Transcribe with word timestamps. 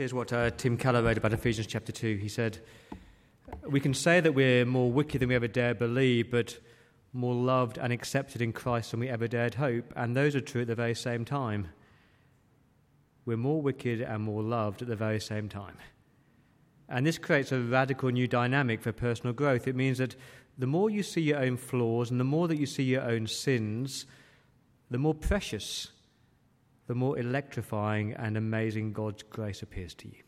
Here's 0.00 0.14
what 0.14 0.32
uh, 0.32 0.48
Tim 0.48 0.78
Keller 0.78 1.02
wrote 1.02 1.18
about 1.18 1.34
Ephesians 1.34 1.66
chapter 1.66 1.92
2. 1.92 2.16
He 2.16 2.28
said, 2.30 2.60
We 3.68 3.80
can 3.80 3.92
say 3.92 4.20
that 4.20 4.32
we're 4.32 4.64
more 4.64 4.90
wicked 4.90 5.20
than 5.20 5.28
we 5.28 5.34
ever 5.34 5.46
dared 5.46 5.78
believe, 5.78 6.30
but 6.30 6.58
more 7.12 7.34
loved 7.34 7.76
and 7.76 7.92
accepted 7.92 8.40
in 8.40 8.54
Christ 8.54 8.92
than 8.92 9.00
we 9.00 9.10
ever 9.10 9.28
dared 9.28 9.56
hope, 9.56 9.92
and 9.94 10.16
those 10.16 10.34
are 10.34 10.40
true 10.40 10.62
at 10.62 10.68
the 10.68 10.74
very 10.74 10.94
same 10.94 11.26
time. 11.26 11.68
We're 13.26 13.36
more 13.36 13.60
wicked 13.60 14.00
and 14.00 14.22
more 14.22 14.42
loved 14.42 14.80
at 14.80 14.88
the 14.88 14.96
very 14.96 15.20
same 15.20 15.50
time. 15.50 15.76
And 16.88 17.06
this 17.06 17.18
creates 17.18 17.52
a 17.52 17.60
radical 17.60 18.08
new 18.08 18.26
dynamic 18.26 18.80
for 18.80 18.92
personal 18.92 19.34
growth. 19.34 19.68
It 19.68 19.76
means 19.76 19.98
that 19.98 20.16
the 20.56 20.66
more 20.66 20.88
you 20.88 21.02
see 21.02 21.20
your 21.20 21.40
own 21.40 21.58
flaws 21.58 22.10
and 22.10 22.18
the 22.18 22.24
more 22.24 22.48
that 22.48 22.56
you 22.56 22.64
see 22.64 22.84
your 22.84 23.02
own 23.02 23.26
sins, 23.26 24.06
the 24.90 24.96
more 24.96 25.12
precious, 25.12 25.88
the 26.90 26.94
more 26.96 27.16
electrifying 27.20 28.14
and 28.14 28.36
amazing 28.36 28.92
God's 28.92 29.22
grace 29.22 29.62
appears 29.62 29.94
to 29.94 30.08
you. 30.08 30.24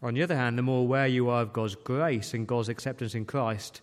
On 0.00 0.14
the 0.14 0.22
other 0.22 0.36
hand, 0.36 0.56
the 0.56 0.62
more 0.62 0.82
aware 0.82 1.08
you 1.08 1.28
are 1.28 1.42
of 1.42 1.52
God's 1.52 1.74
grace 1.74 2.34
and 2.34 2.46
God's 2.46 2.68
acceptance 2.68 3.16
in 3.16 3.24
Christ, 3.24 3.80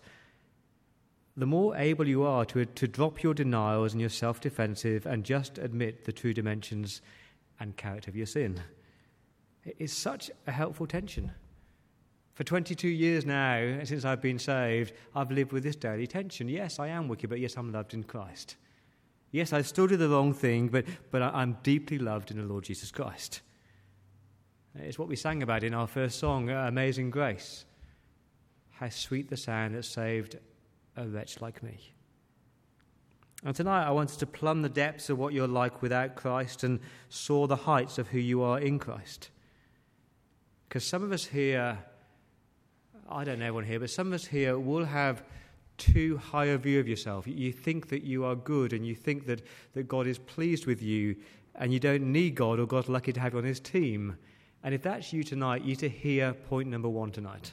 the 1.36 1.44
more 1.44 1.76
able 1.76 2.08
you 2.08 2.22
are 2.22 2.46
to, 2.46 2.64
to 2.64 2.88
drop 2.88 3.22
your 3.22 3.34
denials 3.34 3.92
and 3.92 4.00
your 4.00 4.08
self 4.08 4.40
defensive 4.40 5.04
and 5.04 5.24
just 5.24 5.58
admit 5.58 6.06
the 6.06 6.12
true 6.12 6.32
dimensions 6.32 7.02
and 7.60 7.76
character 7.76 8.10
of 8.10 8.16
your 8.16 8.24
sin. 8.24 8.62
It's 9.62 9.92
such 9.92 10.30
a 10.46 10.52
helpful 10.52 10.86
tension. 10.86 11.32
For 12.32 12.44
22 12.44 12.88
years 12.88 13.26
now, 13.26 13.80
since 13.84 14.06
I've 14.06 14.22
been 14.22 14.38
saved, 14.38 14.94
I've 15.14 15.30
lived 15.30 15.52
with 15.52 15.64
this 15.64 15.76
daily 15.76 16.06
tension. 16.06 16.48
Yes, 16.48 16.78
I 16.78 16.88
am 16.88 17.08
wicked, 17.08 17.28
but 17.28 17.40
yes, 17.40 17.58
I'm 17.58 17.72
loved 17.72 17.92
in 17.92 18.04
Christ. 18.04 18.56
Yes, 19.34 19.52
I 19.52 19.62
still 19.62 19.88
do 19.88 19.96
the 19.96 20.08
wrong 20.08 20.32
thing, 20.32 20.68
but, 20.68 20.84
but 21.10 21.20
I'm 21.20 21.56
deeply 21.64 21.98
loved 21.98 22.30
in 22.30 22.36
the 22.36 22.44
Lord 22.44 22.62
Jesus 22.62 22.92
Christ. 22.92 23.40
It's 24.76 24.96
what 24.96 25.08
we 25.08 25.16
sang 25.16 25.42
about 25.42 25.64
in 25.64 25.74
our 25.74 25.88
first 25.88 26.20
song, 26.20 26.50
uh, 26.50 26.66
Amazing 26.68 27.10
Grace. 27.10 27.64
How 28.70 28.88
sweet 28.90 29.28
the 29.28 29.36
sound 29.36 29.74
that 29.74 29.86
saved 29.86 30.38
a 30.96 31.08
wretch 31.08 31.40
like 31.40 31.64
me. 31.64 31.80
And 33.42 33.56
tonight 33.56 33.88
I 33.88 33.90
wanted 33.90 34.20
to 34.20 34.26
plumb 34.26 34.62
the 34.62 34.68
depths 34.68 35.10
of 35.10 35.18
what 35.18 35.34
you're 35.34 35.48
like 35.48 35.82
without 35.82 36.14
Christ 36.14 36.62
and 36.62 36.78
soar 37.08 37.48
the 37.48 37.56
heights 37.56 37.98
of 37.98 38.06
who 38.06 38.20
you 38.20 38.40
are 38.40 38.60
in 38.60 38.78
Christ. 38.78 39.30
Because 40.68 40.84
some 40.84 41.02
of 41.02 41.10
us 41.10 41.24
here, 41.24 41.76
I 43.08 43.24
don't 43.24 43.40
know 43.40 43.46
everyone 43.46 43.64
here, 43.64 43.80
but 43.80 43.90
some 43.90 44.06
of 44.06 44.12
us 44.12 44.26
here 44.26 44.60
will 44.60 44.84
have 44.84 45.24
too 45.78 46.16
high 46.18 46.46
a 46.46 46.58
view 46.58 46.80
of 46.80 46.88
yourself. 46.88 47.26
You 47.26 47.52
think 47.52 47.88
that 47.88 48.04
you 48.04 48.24
are 48.24 48.34
good 48.34 48.72
and 48.72 48.86
you 48.86 48.94
think 48.94 49.26
that, 49.26 49.42
that 49.74 49.88
God 49.88 50.06
is 50.06 50.18
pleased 50.18 50.66
with 50.66 50.82
you 50.82 51.16
and 51.54 51.72
you 51.72 51.80
don't 51.80 52.12
need 52.12 52.34
God 52.34 52.58
or 52.58 52.66
God's 52.66 52.88
lucky 52.88 53.12
to 53.12 53.20
have 53.20 53.32
you 53.32 53.38
on 53.38 53.44
his 53.44 53.60
team. 53.60 54.16
And 54.62 54.74
if 54.74 54.82
that's 54.82 55.12
you 55.12 55.22
tonight, 55.22 55.62
you 55.62 55.76
to 55.76 55.88
hear 55.88 56.32
point 56.32 56.68
number 56.68 56.88
one 56.88 57.10
tonight. 57.10 57.52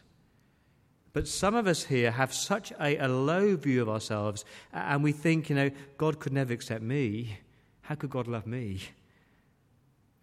But 1.14 1.27
some 1.27 1.55
of 1.55 1.67
us 1.67 1.83
here 1.83 2.11
have 2.11 2.33
such 2.33 2.72
a, 2.80 2.97
a 2.97 3.08
low 3.08 3.55
view 3.55 3.81
of 3.81 3.89
ourselves 3.89 4.45
and 4.72 5.03
we 5.03 5.11
think, 5.11 5.49
you 5.49 5.55
know, 5.55 5.69
God 5.97 6.19
could 6.19 6.33
never 6.33 6.53
accept 6.53 6.83
me. 6.83 7.38
How 7.81 7.95
could 7.95 8.09
God 8.09 8.27
love 8.27 8.47
me? 8.47 8.81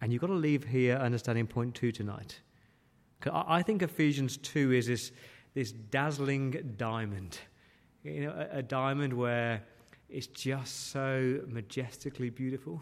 And 0.01 0.11
you've 0.11 0.21
got 0.21 0.27
to 0.27 0.33
leave 0.33 0.63
here 0.63 0.95
understanding 0.95 1.45
point 1.45 1.75
two 1.75 1.91
tonight. 1.91 2.39
I 3.31 3.61
think 3.63 3.81
Ephesians 3.81 4.37
2 4.37 4.71
is 4.71 4.87
this, 4.87 5.11
this 5.53 5.71
dazzling 5.71 6.75
diamond. 6.77 7.37
You 8.03 8.27
know, 8.27 8.47
a, 8.51 8.59
a 8.59 8.63
diamond 8.63 9.13
where 9.13 9.61
it's 10.09 10.27
just 10.27 10.91
so 10.91 11.39
majestically 11.47 12.29
beautiful. 12.29 12.81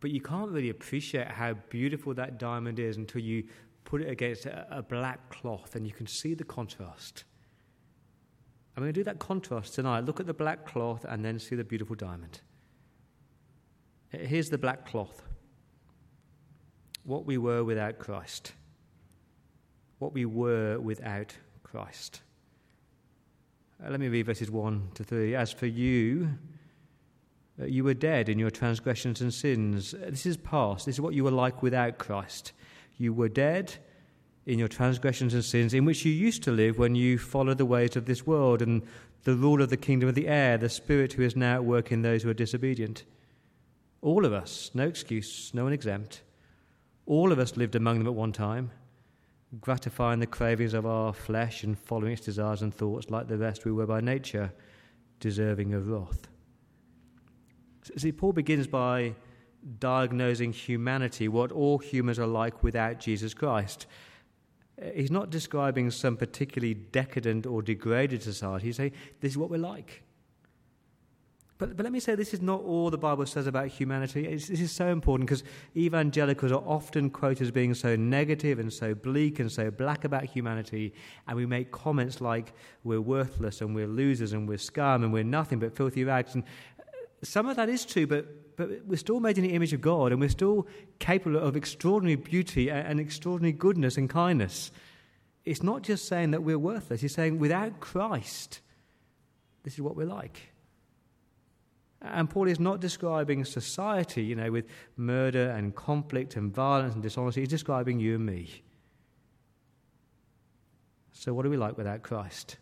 But 0.00 0.10
you 0.10 0.20
can't 0.20 0.50
really 0.50 0.70
appreciate 0.70 1.28
how 1.28 1.54
beautiful 1.70 2.14
that 2.14 2.38
diamond 2.38 2.78
is 2.78 2.96
until 2.96 3.22
you 3.22 3.44
put 3.84 4.02
it 4.02 4.08
against 4.08 4.46
a, 4.46 4.66
a 4.70 4.82
black 4.82 5.30
cloth 5.30 5.76
and 5.76 5.86
you 5.86 5.92
can 5.92 6.06
see 6.06 6.34
the 6.34 6.44
contrast. 6.44 7.24
I'm 8.76 8.82
going 8.82 8.92
to 8.92 9.00
do 9.00 9.04
that 9.04 9.18
contrast 9.18 9.74
tonight. 9.74 10.00
Look 10.04 10.20
at 10.20 10.26
the 10.26 10.34
black 10.34 10.66
cloth 10.66 11.06
and 11.08 11.24
then 11.24 11.38
see 11.38 11.56
the 11.56 11.64
beautiful 11.64 11.96
diamond. 11.96 12.40
Here's 14.10 14.50
the 14.50 14.58
black 14.58 14.86
cloth. 14.86 15.22
What 17.04 17.24
we 17.24 17.38
were 17.38 17.64
without 17.64 17.98
Christ 17.98 18.52
what 19.98 20.12
we 20.12 20.24
were 20.24 20.78
without 20.78 21.34
Christ. 21.62 22.22
Uh, 23.84 23.90
let 23.90 24.00
me 24.00 24.08
read 24.08 24.24
verses 24.24 24.50
1 24.50 24.90
to 24.94 25.04
3. 25.04 25.34
As 25.34 25.52
for 25.52 25.66
you, 25.66 26.30
uh, 27.60 27.66
you 27.66 27.84
were 27.84 27.92
dead 27.92 28.30
in 28.30 28.38
your 28.38 28.50
transgressions 28.50 29.20
and 29.20 29.32
sins. 29.32 29.92
Uh, 29.92 30.06
this 30.08 30.24
is 30.24 30.38
past. 30.38 30.86
This 30.86 30.96
is 30.96 31.00
what 31.00 31.12
you 31.12 31.24
were 31.24 31.30
like 31.30 31.62
without 31.62 31.98
Christ. 31.98 32.52
You 32.96 33.12
were 33.12 33.28
dead 33.28 33.74
in 34.46 34.58
your 34.58 34.68
transgressions 34.68 35.34
and 35.34 35.44
sins, 35.44 35.74
in 35.74 35.84
which 35.84 36.06
you 36.06 36.12
used 36.12 36.42
to 36.44 36.52
live 36.52 36.78
when 36.78 36.94
you 36.94 37.18
followed 37.18 37.58
the 37.58 37.66
ways 37.66 37.96
of 37.96 38.06
this 38.06 38.26
world 38.26 38.62
and 38.62 38.82
the 39.24 39.34
rule 39.34 39.60
of 39.60 39.68
the 39.68 39.76
kingdom 39.76 40.08
of 40.08 40.14
the 40.14 40.28
air, 40.28 40.56
the 40.56 40.70
spirit 40.70 41.12
who 41.12 41.22
is 41.22 41.36
now 41.36 41.56
at 41.56 41.64
work 41.64 41.92
in 41.92 42.00
those 42.00 42.22
who 42.22 42.30
are 42.30 42.34
disobedient. 42.34 43.04
All 44.00 44.24
of 44.24 44.32
us, 44.32 44.70
no 44.72 44.86
excuse, 44.86 45.50
no 45.52 45.64
one 45.64 45.74
exempt. 45.74 46.22
All 47.04 47.30
of 47.30 47.38
us 47.38 47.58
lived 47.58 47.74
among 47.74 47.98
them 47.98 48.06
at 48.06 48.14
one 48.14 48.32
time 48.32 48.70
gratifying 49.60 50.20
the 50.20 50.26
cravings 50.26 50.74
of 50.74 50.86
our 50.86 51.12
flesh 51.12 51.62
and 51.62 51.78
following 51.78 52.12
its 52.12 52.24
desires 52.24 52.62
and 52.62 52.74
thoughts 52.74 53.10
like 53.10 53.28
the 53.28 53.38
rest 53.38 53.64
we 53.64 53.72
were 53.72 53.86
by 53.86 54.00
nature, 54.00 54.52
deserving 55.20 55.72
of 55.74 55.88
wrath. 55.88 56.28
See, 57.96 58.12
Paul 58.12 58.32
begins 58.32 58.66
by 58.66 59.14
diagnosing 59.78 60.52
humanity, 60.52 61.28
what 61.28 61.52
all 61.52 61.78
humans 61.78 62.18
are 62.18 62.26
like 62.26 62.62
without 62.62 62.98
Jesus 62.98 63.34
Christ. 63.34 63.86
Uh, 64.80 64.86
he's 64.94 65.10
not 65.10 65.30
describing 65.30 65.90
some 65.90 66.16
particularly 66.16 66.74
decadent 66.74 67.46
or 67.46 67.62
degraded 67.62 68.22
society. 68.22 68.66
He's 68.66 68.76
saying 68.76 68.92
this 69.20 69.32
is 69.32 69.38
what 69.38 69.50
we're 69.50 69.58
like. 69.58 70.02
But, 71.58 71.74
but 71.76 71.84
let 71.84 71.92
me 71.92 72.00
say, 72.00 72.14
this 72.14 72.34
is 72.34 72.42
not 72.42 72.62
all 72.62 72.90
the 72.90 72.98
Bible 72.98 73.24
says 73.24 73.46
about 73.46 73.68
humanity. 73.68 74.26
It's, 74.26 74.48
this 74.48 74.60
is 74.60 74.72
so 74.72 74.88
important 74.88 75.28
because 75.28 75.42
evangelicals 75.74 76.52
are 76.52 76.62
often 76.66 77.08
quoted 77.08 77.44
as 77.44 77.50
being 77.50 77.72
so 77.72 77.96
negative 77.96 78.58
and 78.58 78.70
so 78.70 78.94
bleak 78.94 79.40
and 79.40 79.50
so 79.50 79.70
black 79.70 80.04
about 80.04 80.24
humanity, 80.24 80.92
and 81.26 81.36
we 81.36 81.46
make 81.46 81.70
comments 81.72 82.20
like 82.20 82.52
we're 82.84 83.00
worthless 83.00 83.62
and 83.62 83.74
we're 83.74 83.86
losers 83.86 84.34
and 84.34 84.46
we're 84.46 84.58
scum 84.58 85.02
and 85.02 85.12
we're 85.12 85.24
nothing 85.24 85.58
but 85.58 85.74
filthy 85.74 86.04
rags. 86.04 86.34
And 86.34 86.44
uh, 86.78 86.82
some 87.22 87.46
of 87.46 87.56
that 87.56 87.70
is 87.70 87.86
true, 87.86 88.06
but, 88.06 88.56
but 88.56 88.84
we're 88.84 88.96
still 88.96 89.20
made 89.20 89.38
in 89.38 89.44
the 89.44 89.54
image 89.54 89.72
of 89.72 89.80
God 89.80 90.12
and 90.12 90.20
we're 90.20 90.28
still 90.28 90.66
capable 90.98 91.38
of 91.38 91.56
extraordinary 91.56 92.16
beauty 92.16 92.68
and, 92.68 92.86
and 92.86 93.00
extraordinary 93.00 93.52
goodness 93.52 93.96
and 93.96 94.10
kindness. 94.10 94.72
It's 95.46 95.62
not 95.62 95.80
just 95.80 96.06
saying 96.06 96.32
that 96.32 96.42
we're 96.42 96.58
worthless, 96.58 97.00
he's 97.00 97.14
saying 97.14 97.38
without 97.38 97.80
Christ, 97.80 98.60
this 99.62 99.72
is 99.72 99.80
what 99.80 99.96
we're 99.96 100.04
like. 100.04 100.52
And 102.02 102.28
Paul 102.28 102.48
is 102.48 102.60
not 102.60 102.80
describing 102.80 103.44
society, 103.44 104.22
you 104.24 104.36
know, 104.36 104.50
with 104.50 104.66
murder 104.96 105.50
and 105.50 105.74
conflict 105.74 106.36
and 106.36 106.54
violence 106.54 106.94
and 106.94 107.02
dishonesty. 107.02 107.40
He's 107.40 107.48
describing 107.48 107.98
you 108.00 108.16
and 108.16 108.26
me. 108.26 108.62
So, 111.12 111.32
what 111.32 111.46
are 111.46 111.50
we 111.50 111.56
like 111.56 111.78
without 111.78 112.02
Christ? 112.02 112.58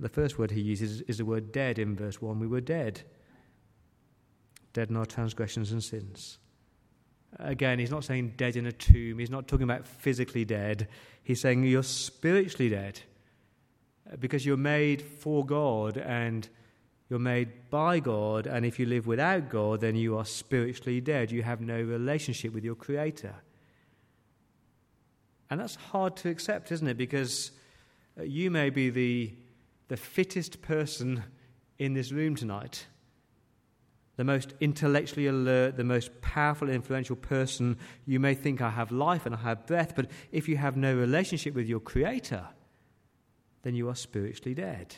The 0.00 0.08
first 0.08 0.38
word 0.38 0.50
he 0.50 0.60
uses 0.60 1.00
is 1.02 1.18
the 1.18 1.24
word 1.24 1.52
dead 1.52 1.78
in 1.78 1.96
verse 1.96 2.20
1. 2.20 2.38
We 2.38 2.46
were 2.46 2.60
dead. 2.60 3.02
Dead 4.72 4.90
in 4.90 4.96
our 4.96 5.06
transgressions 5.06 5.72
and 5.72 5.82
sins. 5.82 6.38
Again, 7.38 7.78
he's 7.78 7.90
not 7.90 8.04
saying 8.04 8.34
dead 8.36 8.56
in 8.56 8.66
a 8.66 8.72
tomb. 8.72 9.18
He's 9.18 9.30
not 9.30 9.48
talking 9.48 9.64
about 9.64 9.86
physically 9.86 10.44
dead. 10.44 10.88
He's 11.22 11.40
saying 11.40 11.62
you're 11.64 11.82
spiritually 11.82 12.70
dead 12.70 13.00
because 14.18 14.46
you're 14.46 14.56
made 14.56 15.02
for 15.02 15.44
God 15.44 15.98
and 15.98 16.48
you're 17.08 17.18
made 17.18 17.70
by 17.70 18.00
God, 18.00 18.46
and 18.46 18.66
if 18.66 18.78
you 18.78 18.84
live 18.84 19.06
without 19.06 19.48
God, 19.48 19.80
then 19.80 19.96
you 19.96 20.18
are 20.18 20.26
spiritually 20.26 21.00
dead. 21.00 21.30
You 21.30 21.42
have 21.42 21.60
no 21.60 21.80
relationship 21.80 22.52
with 22.52 22.64
your 22.64 22.74
Creator. 22.74 23.34
And 25.50 25.58
that's 25.58 25.76
hard 25.76 26.16
to 26.18 26.28
accept, 26.28 26.70
isn't 26.70 26.86
it? 26.86 26.98
Because 26.98 27.52
uh, 28.18 28.24
you 28.24 28.50
may 28.50 28.68
be 28.68 28.90
the, 28.90 29.32
the 29.88 29.96
fittest 29.96 30.60
person 30.60 31.24
in 31.78 31.94
this 31.94 32.12
room 32.12 32.36
tonight, 32.36 32.86
the 34.16 34.24
most 34.24 34.52
intellectually 34.60 35.28
alert, 35.28 35.78
the 35.78 35.84
most 35.84 36.20
powerful, 36.20 36.68
influential 36.68 37.16
person. 37.16 37.78
You 38.04 38.20
may 38.20 38.34
think, 38.34 38.60
I 38.60 38.68
have 38.68 38.92
life 38.92 39.24
and 39.24 39.34
I 39.34 39.38
have 39.38 39.66
breath, 39.66 39.94
but 39.96 40.10
if 40.30 40.46
you 40.46 40.58
have 40.58 40.76
no 40.76 40.94
relationship 40.94 41.54
with 41.54 41.68
your 41.68 41.80
Creator, 41.80 42.44
then 43.62 43.74
you 43.74 43.88
are 43.88 43.94
spiritually 43.94 44.54
dead. 44.54 44.96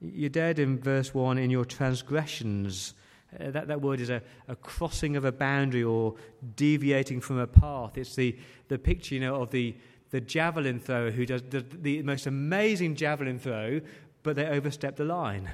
You're 0.00 0.30
dead 0.30 0.58
in 0.58 0.78
verse 0.78 1.12
1 1.12 1.38
in 1.38 1.50
your 1.50 1.64
transgressions. 1.64 2.94
Uh, 3.38 3.50
that, 3.50 3.68
that 3.68 3.80
word 3.80 4.00
is 4.00 4.10
a, 4.10 4.22
a 4.48 4.56
crossing 4.56 5.16
of 5.16 5.24
a 5.24 5.32
boundary 5.32 5.82
or 5.82 6.14
deviating 6.56 7.20
from 7.20 7.38
a 7.38 7.46
path. 7.46 7.98
It's 7.98 8.14
the, 8.16 8.36
the 8.68 8.78
picture, 8.78 9.14
you 9.14 9.20
know, 9.20 9.36
of 9.36 9.50
the, 9.50 9.76
the 10.10 10.20
javelin 10.20 10.80
thrower 10.80 11.10
who 11.10 11.26
does 11.26 11.42
the, 11.50 11.60
the 11.60 12.02
most 12.02 12.26
amazing 12.26 12.96
javelin 12.96 13.38
throw, 13.38 13.80
but 14.22 14.36
they 14.36 14.46
overstep 14.46 14.96
the 14.96 15.04
line. 15.04 15.50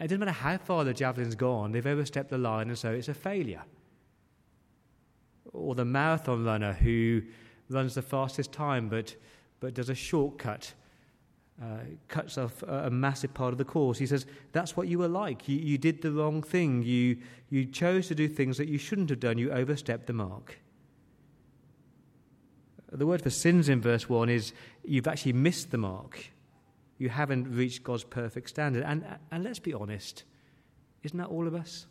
It 0.00 0.08
doesn't 0.08 0.18
matter 0.18 0.32
how 0.32 0.56
far 0.58 0.84
the 0.84 0.94
javelin's 0.94 1.34
gone, 1.34 1.72
they've 1.72 1.86
overstepped 1.86 2.30
the 2.30 2.38
line, 2.38 2.68
and 2.68 2.78
so 2.78 2.92
it's 2.92 3.08
a 3.08 3.14
failure. 3.14 3.62
or 5.52 5.74
the 5.74 5.84
marathon 5.84 6.44
runner 6.44 6.72
who 6.72 7.22
runs 7.70 7.94
the 7.94 8.02
fastest 8.02 8.52
time 8.52 8.88
but, 8.88 9.14
but 9.60 9.74
does 9.74 9.88
a 9.88 9.94
shortcut, 9.94 10.74
uh, 11.62 11.78
cuts 12.08 12.36
off 12.36 12.62
a, 12.64 12.90
massive 12.90 13.32
part 13.32 13.52
of 13.52 13.58
the 13.58 13.64
course. 13.64 13.98
He 13.98 14.06
says, 14.06 14.26
That's 14.52 14.76
what 14.76 14.88
you 14.88 14.98
were 14.98 15.08
like. 15.08 15.48
You, 15.48 15.56
you 15.56 15.78
did 15.78 16.02
the 16.02 16.10
wrong 16.10 16.42
thing. 16.42 16.82
You, 16.82 17.18
you 17.48 17.64
chose 17.64 18.08
to 18.08 18.14
do 18.14 18.28
things 18.28 18.58
that 18.58 18.68
you 18.68 18.78
shouldn't 18.78 19.10
have 19.10 19.20
done. 19.20 19.38
You 19.38 19.52
overstepped 19.52 20.06
the 20.06 20.12
mark. 20.12 20.58
The 22.90 23.06
word 23.06 23.22
for 23.22 23.30
sins 23.30 23.68
in 23.68 23.80
verse 23.80 24.08
1 24.08 24.28
is 24.28 24.52
you've 24.84 25.08
actually 25.08 25.32
missed 25.32 25.70
the 25.70 25.78
mark. 25.78 26.30
You 26.98 27.08
haven't 27.08 27.52
reached 27.52 27.82
God's 27.82 28.04
perfect 28.04 28.48
standard. 28.48 28.84
And, 28.84 29.04
and 29.30 29.42
let's 29.42 29.58
be 29.58 29.74
honest, 29.74 30.24
isn't 31.02 31.18
that 31.18 31.28
all 31.28 31.46
of 31.46 31.54
us? 31.54 31.86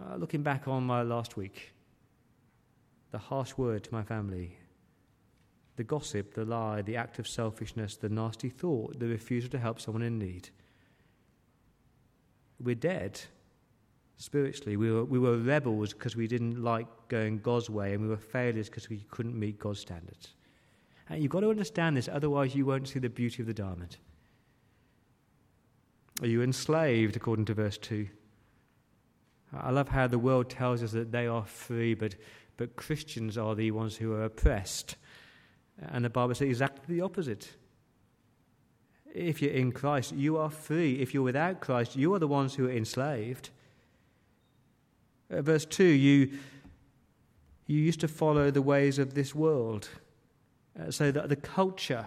Uh, 0.00 0.16
looking 0.16 0.42
back 0.42 0.66
on 0.68 0.84
my 0.84 1.02
last 1.02 1.36
week, 1.36 1.72
the 3.10 3.18
harsh 3.18 3.56
word 3.56 3.84
to 3.84 3.92
my 3.92 4.02
family, 4.02 4.58
the 5.76 5.84
gossip, 5.84 6.34
the 6.34 6.44
lie, 6.44 6.82
the 6.82 6.96
act 6.96 7.18
of 7.18 7.26
selfishness, 7.26 7.96
the 7.96 8.08
nasty 8.08 8.48
thought, 8.48 8.98
the 8.98 9.08
refusal 9.08 9.50
to 9.50 9.58
help 9.58 9.80
someone 9.80 10.02
in 10.02 10.18
need. 10.18 10.50
We're 12.60 12.76
dead 12.76 13.20
spiritually. 14.16 14.76
We 14.76 14.92
were, 14.92 15.04
we 15.04 15.18
were 15.18 15.36
rebels 15.36 15.92
because 15.92 16.16
we 16.16 16.26
didn't 16.26 16.62
like 16.62 16.86
going 17.08 17.38
God's 17.38 17.68
way, 17.68 17.92
and 17.92 18.02
we 18.02 18.08
were 18.08 18.16
failures 18.16 18.68
because 18.68 18.88
we 18.88 19.04
couldn't 19.10 19.38
meet 19.38 19.58
God's 19.58 19.80
standards. 19.80 20.34
And 21.08 21.22
you've 21.22 21.32
got 21.32 21.40
to 21.40 21.50
understand 21.50 21.96
this, 21.96 22.08
otherwise, 22.08 22.54
you 22.54 22.64
won't 22.64 22.88
see 22.88 22.98
the 22.98 23.10
beauty 23.10 23.42
of 23.42 23.46
the 23.46 23.54
diamond. 23.54 23.96
Are 26.20 26.26
you 26.26 26.42
enslaved, 26.42 27.16
according 27.16 27.44
to 27.46 27.54
verse 27.54 27.76
2? 27.78 28.08
I 29.52 29.70
love 29.70 29.88
how 29.88 30.06
the 30.06 30.18
world 30.18 30.48
tells 30.48 30.82
us 30.82 30.92
that 30.92 31.12
they 31.12 31.26
are 31.26 31.44
free, 31.44 31.94
but, 31.94 32.14
but 32.56 32.76
Christians 32.76 33.36
are 33.36 33.54
the 33.54 33.70
ones 33.72 33.96
who 33.96 34.12
are 34.12 34.24
oppressed. 34.24 34.96
And 35.80 36.04
the 36.04 36.10
Bible 36.10 36.34
says 36.34 36.48
exactly 36.48 36.96
the 36.96 37.02
opposite. 37.02 37.50
If 39.12 39.42
you're 39.42 39.52
in 39.52 39.72
Christ, 39.72 40.12
you 40.12 40.36
are 40.36 40.50
free. 40.50 41.00
If 41.00 41.14
you're 41.14 41.22
without 41.22 41.60
Christ, 41.60 41.96
you 41.96 42.14
are 42.14 42.18
the 42.18 42.28
ones 42.28 42.54
who 42.54 42.66
are 42.66 42.72
enslaved. 42.72 43.50
Uh, 45.30 45.42
verse 45.42 45.64
2 45.64 45.84
you, 45.84 46.30
you 47.66 47.78
used 47.78 48.00
to 48.00 48.08
follow 48.08 48.50
the 48.50 48.62
ways 48.62 48.98
of 48.98 49.14
this 49.14 49.34
world, 49.34 49.88
uh, 50.78 50.90
so 50.90 51.10
that 51.10 51.28
the 51.28 51.36
culture 51.36 52.06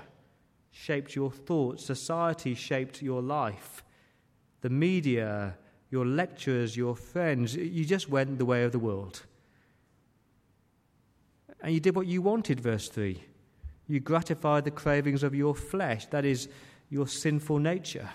shaped 0.72 1.16
your 1.16 1.32
thoughts, 1.32 1.86
society 1.86 2.54
shaped 2.54 3.02
your 3.02 3.22
life, 3.22 3.84
the 4.62 4.70
media 4.70 5.56
your 5.90 6.06
lecturers, 6.06 6.76
your 6.76 6.96
friends. 6.96 7.56
You 7.56 7.86
just 7.86 8.10
went 8.10 8.38
the 8.38 8.46
way 8.46 8.64
of 8.64 8.72
the 8.72 8.80
world. 8.80 9.24
And 11.62 11.74
you 11.74 11.80
did 11.80 11.96
what 11.96 12.08
you 12.08 12.22
wanted, 12.22 12.60
verse 12.60 12.90
3. 12.90 13.24
You 13.88 14.00
gratify 14.00 14.62
the 14.62 14.72
cravings 14.72 15.24
of 15.24 15.34
your 15.34 15.56
flesh, 15.56 16.06
that 16.08 16.26
is, 16.26 16.50
your 16.90 17.08
sinful 17.08 17.60
nature. 17.60 18.10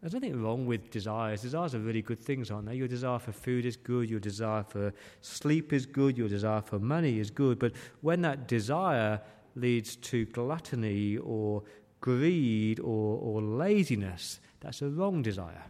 There's 0.00 0.14
nothing 0.14 0.42
wrong 0.42 0.66
with 0.66 0.90
desires. 0.90 1.42
Desires 1.42 1.74
are 1.74 1.78
really 1.78 2.00
good 2.00 2.18
things, 2.18 2.50
aren't 2.50 2.66
they? 2.66 2.74
Your 2.74 2.88
desire 2.88 3.18
for 3.18 3.32
food 3.32 3.66
is 3.66 3.76
good, 3.76 4.08
your 4.08 4.20
desire 4.20 4.62
for 4.62 4.94
sleep 5.20 5.72
is 5.72 5.84
good, 5.84 6.16
your 6.16 6.28
desire 6.28 6.62
for 6.62 6.78
money 6.78 7.18
is 7.18 7.30
good. 7.30 7.58
But 7.58 7.72
when 8.00 8.22
that 8.22 8.48
desire 8.48 9.20
leads 9.56 9.96
to 9.96 10.24
gluttony 10.26 11.18
or 11.18 11.62
greed 12.00 12.80
or, 12.80 13.18
or 13.18 13.42
laziness, 13.42 14.40
that's 14.60 14.80
a 14.80 14.88
wrong 14.88 15.20
desire. 15.20 15.64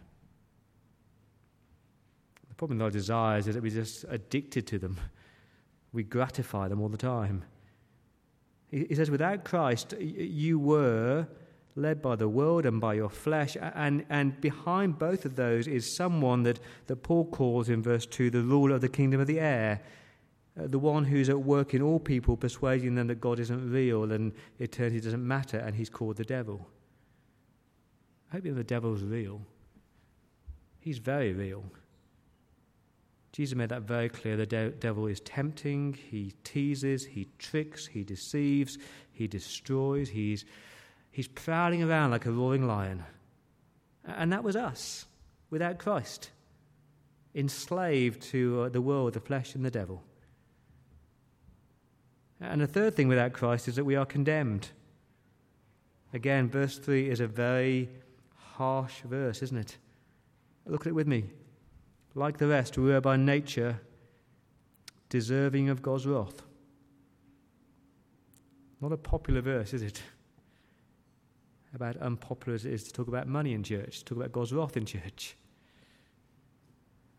The 2.47 2.55
problem 2.55 2.77
with 2.77 2.85
our 2.85 2.91
desires 2.91 3.47
is 3.47 3.55
that 3.55 3.61
we're 3.61 3.71
just 3.71 4.05
addicted 4.07 4.65
to 4.67 4.79
them. 4.79 4.97
We 5.91 6.03
gratify 6.03 6.69
them 6.69 6.79
all 6.79 6.89
the 6.89 6.97
time. 6.97 7.43
He 8.71 8.95
says, 8.95 9.11
without 9.11 9.43
Christ, 9.43 9.93
you 9.99 10.57
were 10.57 11.27
led 11.75 12.01
by 12.01 12.15
the 12.15 12.29
world 12.29 12.65
and 12.65 12.79
by 12.79 12.93
your 12.93 13.09
flesh. 13.09 13.57
And, 13.59 14.05
and 14.09 14.39
behind 14.39 14.97
both 14.97 15.25
of 15.25 15.35
those 15.35 15.67
is 15.67 15.93
someone 15.93 16.43
that, 16.43 16.59
that 16.87 16.97
Paul 16.97 17.25
calls 17.25 17.69
in 17.69 17.83
verse 17.83 18.05
2 18.05 18.29
the 18.29 18.41
ruler 18.41 18.75
of 18.75 18.81
the 18.81 18.89
kingdom 18.89 19.19
of 19.19 19.27
the 19.27 19.39
air, 19.39 19.81
uh, 20.59 20.67
the 20.67 20.79
one 20.79 21.03
who's 21.03 21.29
at 21.29 21.39
work 21.39 21.73
in 21.73 21.81
all 21.81 21.99
people, 21.99 22.37
persuading 22.37 22.95
them 22.95 23.07
that 23.07 23.19
God 23.19 23.39
isn't 23.39 23.71
real 23.71 24.11
and 24.11 24.31
eternity 24.59 25.01
doesn't 25.01 25.25
matter, 25.25 25.57
and 25.57 25.75
he's 25.75 25.89
called 25.89 26.17
the 26.17 26.25
devil. 26.25 26.67
I 28.29 28.35
hope 28.35 28.45
you 28.45 28.51
know 28.51 28.57
the 28.57 28.63
devil's 28.63 29.03
real. 29.03 29.41
He's 30.79 30.97
very 30.97 31.33
real. 31.33 31.63
Jesus 33.31 33.55
made 33.55 33.69
that 33.69 33.83
very 33.83 34.09
clear. 34.09 34.35
The 34.35 34.45
de- 34.45 34.71
devil 34.71 35.07
is 35.07 35.21
tempting, 35.21 35.97
he 36.09 36.33
teases, 36.43 37.05
he 37.05 37.27
tricks, 37.39 37.87
he 37.87 38.03
deceives, 38.03 38.77
he 39.13 39.27
destroys, 39.27 40.09
he's, 40.09 40.43
he's 41.11 41.27
prowling 41.27 41.81
around 41.81 42.11
like 42.11 42.25
a 42.25 42.31
roaring 42.31 42.67
lion. 42.67 43.03
And 44.05 44.33
that 44.33 44.43
was 44.43 44.55
us 44.55 45.05
without 45.49 45.77
Christ, 45.77 46.31
enslaved 47.33 48.21
to 48.23 48.63
uh, 48.63 48.69
the 48.69 48.81
world, 48.81 49.13
the 49.13 49.21
flesh, 49.21 49.55
and 49.55 49.63
the 49.63 49.71
devil. 49.71 50.03
And 52.41 52.59
the 52.59 52.67
third 52.67 52.95
thing 52.95 53.07
without 53.07 53.33
Christ 53.33 53.67
is 53.67 53.75
that 53.75 53.85
we 53.85 53.95
are 53.95 54.05
condemned. 54.05 54.69
Again, 56.13 56.49
verse 56.49 56.77
3 56.77 57.09
is 57.09 57.19
a 57.19 57.27
very 57.27 57.89
harsh 58.35 59.01
verse, 59.01 59.41
isn't 59.43 59.57
it? 59.57 59.77
Look 60.65 60.81
at 60.81 60.87
it 60.87 60.95
with 60.95 61.07
me. 61.07 61.25
Like 62.13 62.37
the 62.37 62.47
rest, 62.47 62.77
we 62.77 62.89
were 62.89 63.01
by 63.01 63.15
nature 63.15 63.79
deserving 65.09 65.69
of 65.69 65.81
God's 65.81 66.05
wrath. 66.05 66.41
Not 68.81 68.91
a 68.91 68.97
popular 68.97 69.41
verse, 69.41 69.73
is 69.73 69.81
it? 69.81 70.01
About 71.73 71.97
unpopular 71.97 72.55
as 72.55 72.65
it 72.65 72.73
is 72.73 72.83
to 72.83 72.91
talk 72.91 73.07
about 73.07 73.27
money 73.27 73.53
in 73.53 73.63
church, 73.63 73.99
to 73.99 74.05
talk 74.05 74.17
about 74.17 74.31
God's 74.31 74.51
wrath 74.51 74.75
in 74.75 74.85
church. 74.85 75.37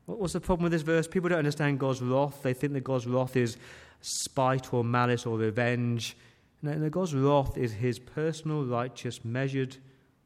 What's 0.06 0.32
the 0.32 0.40
problem 0.40 0.64
with 0.64 0.72
this 0.72 0.82
verse? 0.82 1.06
People 1.06 1.28
don't 1.30 1.38
understand 1.38 1.78
God's 1.78 2.02
wrath. 2.02 2.42
They 2.42 2.52
think 2.52 2.72
that 2.74 2.84
God's 2.84 3.06
wrath 3.06 3.36
is 3.36 3.56
spite 4.00 4.74
or 4.74 4.84
malice 4.84 5.24
or 5.24 5.38
revenge. 5.38 6.16
No, 6.60 6.74
no 6.74 6.90
God's 6.90 7.14
wrath 7.14 7.56
is 7.56 7.72
his 7.72 7.98
personal, 7.98 8.64
righteous, 8.64 9.24
measured 9.24 9.76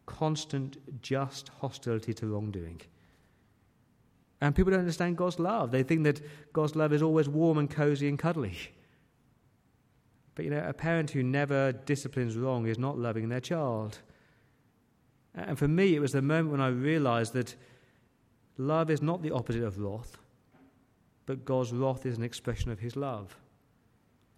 constant, 0.06 0.78
just 1.02 1.50
hostility 1.60 2.14
to 2.14 2.26
wrongdoing. 2.26 2.80
And 4.46 4.54
people 4.54 4.70
don't 4.70 4.78
understand 4.78 5.16
God's 5.16 5.40
love. 5.40 5.72
They 5.72 5.82
think 5.82 6.04
that 6.04 6.20
God's 6.52 6.76
love 6.76 6.92
is 6.92 7.02
always 7.02 7.28
warm 7.28 7.58
and 7.58 7.68
cozy 7.68 8.08
and 8.08 8.16
cuddly. 8.16 8.56
But 10.36 10.44
you 10.44 10.52
know, 10.52 10.64
a 10.64 10.72
parent 10.72 11.10
who 11.10 11.24
never 11.24 11.72
disciplines 11.72 12.36
wrong 12.36 12.68
is 12.68 12.78
not 12.78 12.96
loving 12.96 13.28
their 13.28 13.40
child. 13.40 13.98
And 15.34 15.58
for 15.58 15.66
me, 15.66 15.96
it 15.96 15.98
was 15.98 16.12
the 16.12 16.22
moment 16.22 16.52
when 16.52 16.60
I 16.60 16.68
realized 16.68 17.32
that 17.32 17.56
love 18.56 18.88
is 18.88 19.02
not 19.02 19.20
the 19.20 19.32
opposite 19.32 19.64
of 19.64 19.80
wrath, 19.80 20.16
but 21.26 21.44
God's 21.44 21.72
wrath 21.72 22.06
is 22.06 22.16
an 22.16 22.22
expression 22.22 22.70
of 22.70 22.78
his 22.78 22.94
love. 22.94 23.36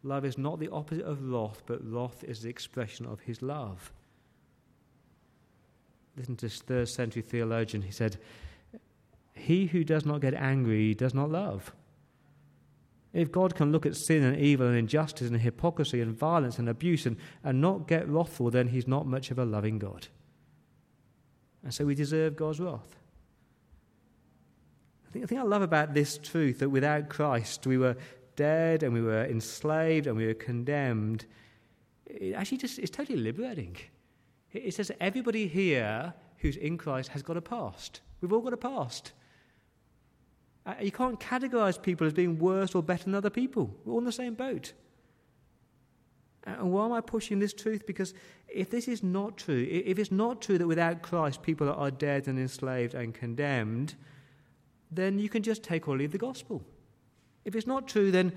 Love 0.03 0.25
is 0.25 0.39
not 0.39 0.59
the 0.59 0.71
opposite 0.71 1.05
of 1.05 1.23
wrath, 1.23 1.63
but 1.67 1.85
wrath 1.85 2.25
is 2.25 2.41
the 2.41 2.49
expression 2.49 3.05
of 3.05 3.21
his 3.21 3.43
love. 3.43 3.93
Listen 6.17 6.37
to 6.37 6.47
this 6.47 6.63
third 6.63 6.89
century 6.89 7.21
theologian. 7.21 7.83
He 7.83 7.93
said, 7.93 8.17
He 9.39 9.67
who 9.67 9.85
does 9.85 10.05
not 10.05 10.21
get 10.21 10.35
angry 10.35 10.95
does 10.95 11.15
not 11.15 11.31
love. 11.31 11.73
If 13.13 13.33
God 13.33 13.55
can 13.55 13.73
look 13.73 13.87
at 13.87 13.97
sin 13.97 14.23
and 14.23 14.37
evil 14.37 14.67
and 14.67 14.77
injustice 14.77 15.29
and 15.29 15.41
hypocrisy 15.41 16.01
and 16.01 16.17
violence 16.17 16.59
and 16.59 16.69
abuse 16.69 17.07
and, 17.07 17.17
and 17.43 17.61
not 17.61 17.89
get 17.89 18.09
wrathful, 18.09 18.51
then 18.51 18.69
he's 18.69 18.87
not 18.87 19.07
much 19.07 19.31
of 19.31 19.39
a 19.39 19.45
loving 19.45 19.79
God. 19.79 20.09
And 21.65 21.73
so 21.73 21.85
we 21.85 21.95
deserve 21.95 22.37
God's 22.37 22.61
wrath. 22.61 22.97
I 25.09 25.11
think, 25.11 25.25
I 25.25 25.27
think 25.27 25.41
I 25.41 25.45
love 25.45 25.63
about 25.63 25.95
this 25.95 26.19
truth 26.19 26.59
that 26.59 26.69
without 26.69 27.09
Christ 27.09 27.67
we 27.67 27.79
were 27.79 27.97
dead 28.37 28.83
and 28.83 28.93
we 28.93 29.01
were 29.01 29.25
enslaved 29.25 30.07
and 30.07 30.17
we 30.17 30.27
were 30.27 30.35
condemned. 30.35 31.25
It 32.07 32.35
actually 32.35 32.59
just 32.59 32.79
it's 32.79 32.91
totally 32.91 33.19
liberating. 33.19 33.77
It 34.53 34.75
says 34.75 34.93
everybody 35.01 35.49
here 35.49 36.15
who's 36.39 36.57
in 36.57 36.79
Christ 36.79 37.09
has 37.11 37.23
got 37.23 37.37
a 37.37 37.41
past. 37.41 38.01
We've 38.21 38.33
all 38.33 38.41
got 38.41 38.53
a 38.53 38.59
past. 38.59 39.13
Uh, 40.69 40.75
you 40.83 40.93
can't 40.93 41.19
categorize 41.19 41.81
people 41.81 42.07
as 42.07 42.13
being 42.13 42.39
worse 42.39 42.75
or 42.75 42.83
better 42.83 43.05
than 43.05 43.15
other 43.15 43.31
people. 43.31 43.75
We're 43.85 43.95
all 43.95 44.01
in 44.01 44.05
the 44.05 44.13
same 44.13 44.35
boat. 44.35 44.75
Uh, 46.47 46.57
and 46.59 46.73
why 46.73 46.85
am 46.85 46.93
I 46.93 47.01
pushing 47.01 47.39
this 47.39 47.55
truth? 47.55 47.87
Because 47.87 48.13
if 48.49 48.69
this 48.69 48.87
is 48.87 49.03
not 49.03 49.39
true, 49.39 49.67
if 49.71 49.99
it's 49.99 50.13
not 50.13 50.43
true 50.43 50.59
that 50.59 50.67
without 50.67 51.01
Christ 51.01 51.41
people 51.41 51.73
are 51.73 51.91
dead 51.91 52.29
and 52.29 52.39
enslaved 52.39 52.93
and 52.93 53.15
condemned, 53.15 53.95
then 54.91 55.19
you 55.19 55.31
can 55.31 55.43
just 55.43 55.63
take 55.63 55.89
or 55.89 55.97
leave 55.97 56.13
the 56.13 56.19
gospel. 56.19 56.63
If 57.47 57.57
it's 57.57 57.67
not 57.67 57.89
true, 57.89 58.11
then 58.11 58.35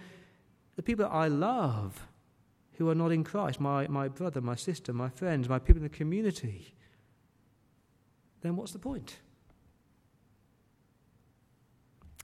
the 0.77 0.83
people 0.83 1.03
that 1.03 1.11
I 1.11 1.27
love 1.27 2.07
who 2.77 2.89
are 2.89 2.95
not 2.95 3.11
in 3.11 3.25
Christ, 3.25 3.59
my, 3.59 3.87
my 3.87 4.07
brother, 4.07 4.39
my 4.39 4.55
sister, 4.55 4.93
my 4.93 5.09
friends, 5.09 5.49
my 5.49 5.59
people 5.59 5.83
in 5.83 5.83
the 5.83 5.89
community, 5.89 6.75
then 8.39 8.55
what's 8.55 8.71
the 8.71 8.79
point? 8.79 9.17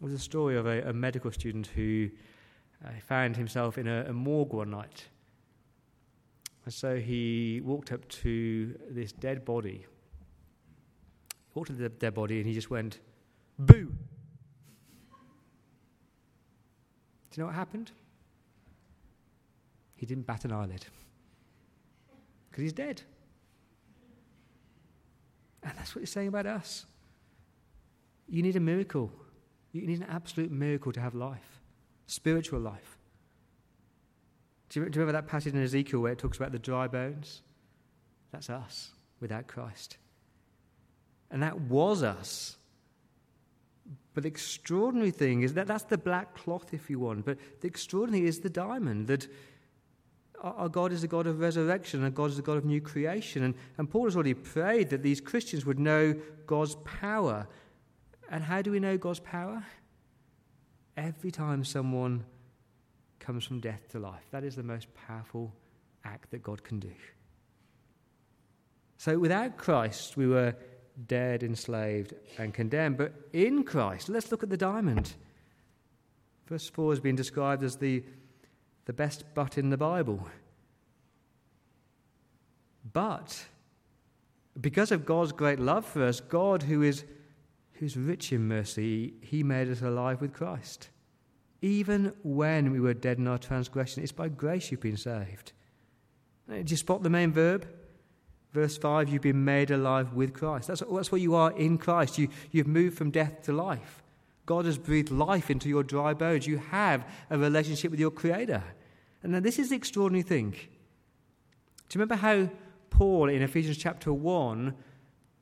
Was 0.02 0.14
a 0.14 0.20
story 0.20 0.58
of 0.58 0.68
a, 0.68 0.90
a 0.90 0.94
medical 0.94 1.32
student 1.32 1.68
who 1.68 2.10
uh, 2.86 2.90
found 3.08 3.36
himself 3.36 3.78
in 3.78 3.88
a, 3.88 4.06
a 4.10 4.14
morgue 4.14 4.54
one 4.54 4.70
night. 4.70 5.06
And 6.66 6.74
so 6.74 6.98
he 6.98 7.62
walked 7.64 7.92
up 7.92 8.08
to 8.10 8.78
this 8.90 9.12
dead 9.12 9.44
body. 9.46 9.86
He 11.30 11.54
walked 11.56 11.68
to 11.68 11.74
the 11.74 11.90
dead 11.90 12.14
body 12.14 12.38
and 12.38 12.46
he 12.46 12.54
just 12.54 12.70
went, 12.70 13.00
Boo! 13.58 13.92
Do 17.32 17.42
you 17.42 17.44
know 17.44 17.48
what 17.48 17.56
happened? 17.56 17.92
He 19.96 20.06
didn't 20.06 20.28
bat 20.28 20.46
an 20.46 20.52
eyelid 20.52 20.86
because 22.50 22.62
he's 22.64 22.74
dead. 22.74 23.02
And 25.64 25.74
that's 25.78 25.96
what 25.96 26.02
he's 26.02 26.12
saying 26.12 26.28
about 26.28 26.46
us. 26.46 26.86
You 28.28 28.42
need 28.44 28.56
a 28.56 28.60
miracle. 28.60 29.12
You 29.72 29.86
need 29.86 30.00
an 30.00 30.08
absolute 30.10 30.52
miracle 30.52 30.92
to 30.92 31.00
have 31.00 31.14
life, 31.14 31.60
spiritual 32.08 32.60
life. 32.60 32.98
Do 34.70 34.80
you, 34.80 34.90
do 34.90 35.00
you 35.00 35.06
remember 35.06 35.22
that 35.22 35.28
passage 35.28 35.54
in 35.54 35.64
Ezekiel 35.64 36.02
where 36.02 36.12
it 36.12 36.20
talks 36.20 36.38
about 36.38 36.52
the 36.52 36.60
dry 36.60 36.88
bones? 36.88 37.42
That's 38.32 38.50
us 38.50 38.92
without 39.20 39.48
Christ. 39.48 39.98
And 41.32 41.44
that 41.44 41.60
was 41.62 42.04
us. 42.04 42.58
But 44.14 44.24
the 44.24 44.30
extraordinary 44.30 45.12
thing 45.12 45.44
is 45.44 45.54
that 45.54 45.68
that's 45.68 45.84
the 45.84 45.98
black 45.98 46.36
cloth, 46.36 46.74
if 46.74 46.90
you 46.90 47.00
want. 47.00 47.26
But 47.26 47.38
the 47.62 47.68
extraordinary 47.68 48.28
is 48.28 48.40
the 48.40 48.50
diamond 48.50 49.08
that 49.08 49.28
our 50.42 50.70
God 50.70 50.92
is 50.92 51.04
a 51.04 51.08
God 51.08 51.28
of 51.28 51.40
resurrection, 51.40 52.04
and 52.04 52.14
God 52.14 52.30
is 52.30 52.40
a 52.40 52.42
God 52.42 52.58
of 52.58 52.66
new 52.66 52.82
creation. 52.82 53.44
And, 53.44 53.56
and 53.78 53.90
Paul 53.90 54.06
has 54.06 54.16
already 54.16 54.34
prayed 54.34 54.90
that 54.90 55.04
these 55.04 55.22
Christians 55.22 55.66
would 55.66 55.80
know 55.80 56.16
God's 56.46 56.76
power. 56.84 57.48
And 58.30 58.44
how 58.44 58.62
do 58.62 58.72
we 58.72 58.80
know 58.80 58.98
God's 58.98 59.20
power? 59.20 59.64
Every 60.96 61.32
time 61.32 61.64
someone 61.64 62.26
comes 63.20 63.46
from 63.46 63.60
death 63.60 63.88
to 63.90 64.00
life. 64.00 64.24
That 64.32 64.44
is 64.44 64.56
the 64.56 64.64
most 64.64 64.88
powerful 64.94 65.54
act 66.04 66.32
that 66.32 66.44
God 66.44 66.64
can 66.64 66.80
do. 66.80 66.92
So 68.98 69.20
without 69.20 69.58
Christ, 69.58 70.18
we 70.18 70.28
were 70.28 70.56
dead, 71.08 71.44
enslaved, 71.44 72.14
and 72.38 72.54
condemned. 72.54 72.98
But 72.98 73.14
in 73.34 73.64
Christ, 73.64 74.10
let's 74.10 74.32
look 74.32 74.44
at 74.44 74.50
the 74.50 74.58
diamond. 74.58 75.14
Verse 76.48 76.70
4 76.70 76.94
has 76.94 77.00
been 77.00 77.16
described 77.16 77.64
as 77.64 77.76
the 77.76 78.04
the 78.88 78.94
best 78.94 79.26
but 79.36 79.58
in 79.58 79.70
the 79.70 79.78
Bible. 79.78 80.26
But 82.94 83.46
because 84.60 84.94
of 84.94 85.06
God's 85.06 85.34
great 85.34 85.60
love 85.60 85.86
for 85.86 86.04
us, 86.04 86.22
God, 86.22 86.64
who 86.64 86.82
is 86.82 87.04
who's 87.80 87.98
rich 87.98 88.32
in 88.32 88.48
mercy, 88.48 89.14
he 89.22 89.44
made 89.44 89.70
us 89.70 89.82
alive 89.82 90.22
with 90.22 90.34
Christ. 90.34 90.90
Even 91.62 92.14
when 92.24 92.72
we 92.72 92.80
were 92.80 92.94
dead 92.94 93.18
in 93.18 93.28
our 93.28 93.38
transgression, 93.38 94.04
it's 94.04 94.12
by 94.12 94.30
grace 94.30 94.72
you've 94.72 94.82
been 94.82 94.98
saved. 94.98 95.54
Did 96.50 96.72
you 96.72 96.78
spot 96.78 97.04
the 97.04 97.10
main 97.10 97.32
verb? 97.32 97.68
Verse 98.54 98.78
5 98.78 99.10
you've 99.10 99.22
been 99.22 99.44
made 99.44 99.72
alive 99.72 100.14
with 100.14 100.34
Christ. 100.34 100.68
That's, 100.68 100.82
that's 100.92 101.12
what 101.12 101.22
you 101.22 101.36
are 101.36 101.52
in 101.52 101.78
Christ. 101.78 102.18
You, 102.18 102.30
you've 102.52 102.68
moved 102.68 102.98
from 102.98 103.12
death 103.12 103.44
to 103.44 103.54
life. 103.54 104.04
God 104.46 104.66
has 104.66 104.78
breathed 104.78 105.12
life 105.12 105.52
into 105.52 105.68
your 105.68 105.84
dry 105.84 106.14
bones. 106.14 106.48
You 106.48 106.58
have 106.58 107.06
a 107.30 107.38
relationship 107.38 107.92
with 107.92 108.00
your 108.00 108.12
Creator. 108.12 108.64
And 109.22 109.34
now, 109.34 109.40
this 109.42 109.60
is 109.60 109.70
the 109.70 109.76
extraordinary 109.76 110.24
thing. 110.24 110.52
Do 110.52 110.58
you 110.58 112.00
remember 112.00 112.16
how 112.16 112.50
Paul 112.90 113.30
in 113.30 113.42
Ephesians 113.42 113.78
chapter 113.78 114.14
1 114.14 114.74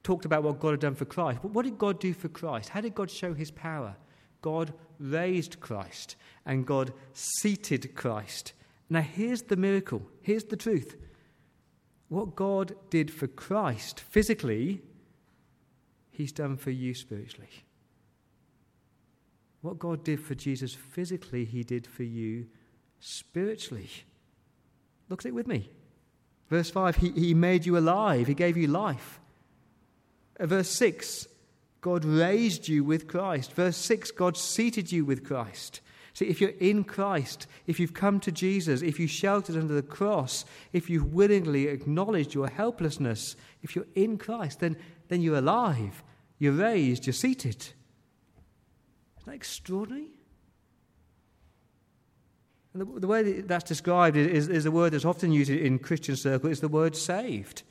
talked 0.06 0.24
about 0.24 0.44
what 0.44 0.60
God 0.60 0.72
had 0.72 0.80
done 0.80 0.96
for 0.96 1.06
Christ? 1.06 1.40
But 1.42 1.52
what 1.52 1.66
did 1.66 1.78
God 1.78 2.00
do 2.00 2.14
for 2.14 2.30
Christ? 2.30 2.70
How 2.70 2.80
did 2.80 2.96
God 2.96 3.12
show 3.12 3.34
his 3.34 3.52
power? 3.52 3.96
God 4.42 4.74
raised 5.00 5.60
Christ 5.60 6.16
and 6.46 6.66
God 6.66 6.94
seated 7.14 7.96
Christ. 7.96 8.54
Now, 8.90 9.02
here's 9.02 9.42
the 9.42 9.56
miracle. 9.56 10.04
Here's 10.22 10.46
the 10.46 10.56
truth. 10.56 10.96
What 12.08 12.36
God 12.36 12.76
did 12.92 13.12
for 13.12 13.28
Christ 13.28 14.00
physically, 14.00 14.82
he's 16.12 16.32
done 16.32 16.56
for 16.56 16.70
you 16.70 16.94
spiritually. 16.94 17.50
What 19.62 19.80
God 19.80 20.04
did 20.04 20.20
for 20.20 20.36
Jesus 20.36 20.76
physically, 20.76 21.46
he 21.46 21.64
did 21.64 21.88
for 21.88 22.04
you 22.04 22.46
spiritually. 23.00 23.90
Look 25.10 25.24
at 25.24 25.30
it 25.30 25.34
with 25.34 25.48
me. 25.48 25.72
Verse 26.52 26.70
5 26.70 26.98
He, 26.98 27.10
he 27.10 27.34
made 27.34 27.66
you 27.66 27.76
alive, 27.76 28.28
He 28.28 28.36
gave 28.36 28.58
you 28.58 28.68
life. 28.68 29.20
Verse 30.40 30.70
6 30.70 31.28
God 31.82 32.04
raised 32.04 32.68
you 32.68 32.84
with 32.84 33.08
Christ. 33.08 33.54
Verse 33.54 33.78
6 33.78 34.12
God 34.12 34.38
seated 34.38 34.92
you 34.92 35.06
with 35.06 35.24
Christ. 35.24 35.82
See, 36.16 36.26
if 36.26 36.40
you're 36.40 36.52
in 36.62 36.86
Christ, 36.86 37.46
if 37.68 37.78
you've 37.78 37.94
come 37.94 38.22
to 38.22 38.32
Jesus, 38.32 38.82
if 38.82 39.00
you 39.02 39.06
sheltered 39.06 39.58
under 39.58 39.74
the 39.74 39.82
cross, 39.82 40.46
if 40.72 40.90
you've 40.90 41.14
willingly 41.14 41.68
acknowledged 41.68 42.34
your 42.34 42.48
helplessness, 42.48 43.36
if 43.62 43.76
you're 43.76 43.86
in 43.96 44.18
Christ, 44.18 44.62
then, 44.62 44.78
then 45.10 45.22
you're 45.22 45.38
alive, 45.38 46.04
you're 46.40 46.54
raised, 46.54 47.06
you're 47.06 47.14
seated. 47.14 47.58
Isn't 47.58 49.26
that 49.26 49.36
extraordinary? 49.36 50.08
And 52.74 52.82
the, 52.82 53.00
the 53.02 53.08
way 53.08 53.22
that 53.24 53.48
that's 53.50 53.66
described 53.66 54.16
is, 54.16 54.48
is, 54.48 54.64
the 54.64 54.72
word 54.72 54.94
that's 54.94 55.06
often 55.06 55.34
used 55.34 55.50
in 55.52 55.80
Christian 55.80 56.16
circles 56.16 56.54
is 56.54 56.60
the 56.62 56.68
word 56.68 56.96
saved. 56.96 57.64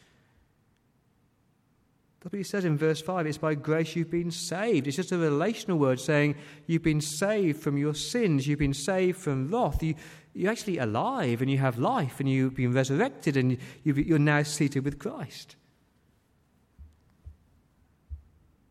That's 2.24 2.32
what 2.32 2.38
he 2.38 2.44
says 2.44 2.64
in 2.64 2.78
verse 2.78 3.02
5. 3.02 3.26
It's 3.26 3.36
by 3.36 3.54
grace 3.54 3.94
you've 3.94 4.10
been 4.10 4.30
saved. 4.30 4.86
It's 4.86 4.96
just 4.96 5.12
a 5.12 5.18
relational 5.18 5.78
word 5.78 6.00
saying 6.00 6.36
you've 6.66 6.82
been 6.82 7.02
saved 7.02 7.62
from 7.62 7.76
your 7.76 7.92
sins, 7.92 8.46
you've 8.46 8.58
been 8.58 8.72
saved 8.72 9.18
from 9.18 9.48
wrath. 9.48 9.82
You, 9.82 9.94
you're 10.32 10.50
actually 10.50 10.78
alive 10.78 11.42
and 11.42 11.50
you 11.50 11.58
have 11.58 11.78
life 11.78 12.20
and 12.20 12.28
you've 12.28 12.54
been 12.54 12.72
resurrected 12.72 13.36
and 13.36 13.58
you're 13.82 14.18
now 14.18 14.42
seated 14.42 14.86
with 14.86 14.98
Christ. 14.98 15.56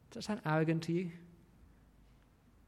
Does 0.10 0.16
that 0.16 0.24
sound 0.24 0.42
arrogant 0.48 0.82
to 0.84 0.94
you? 0.94 1.12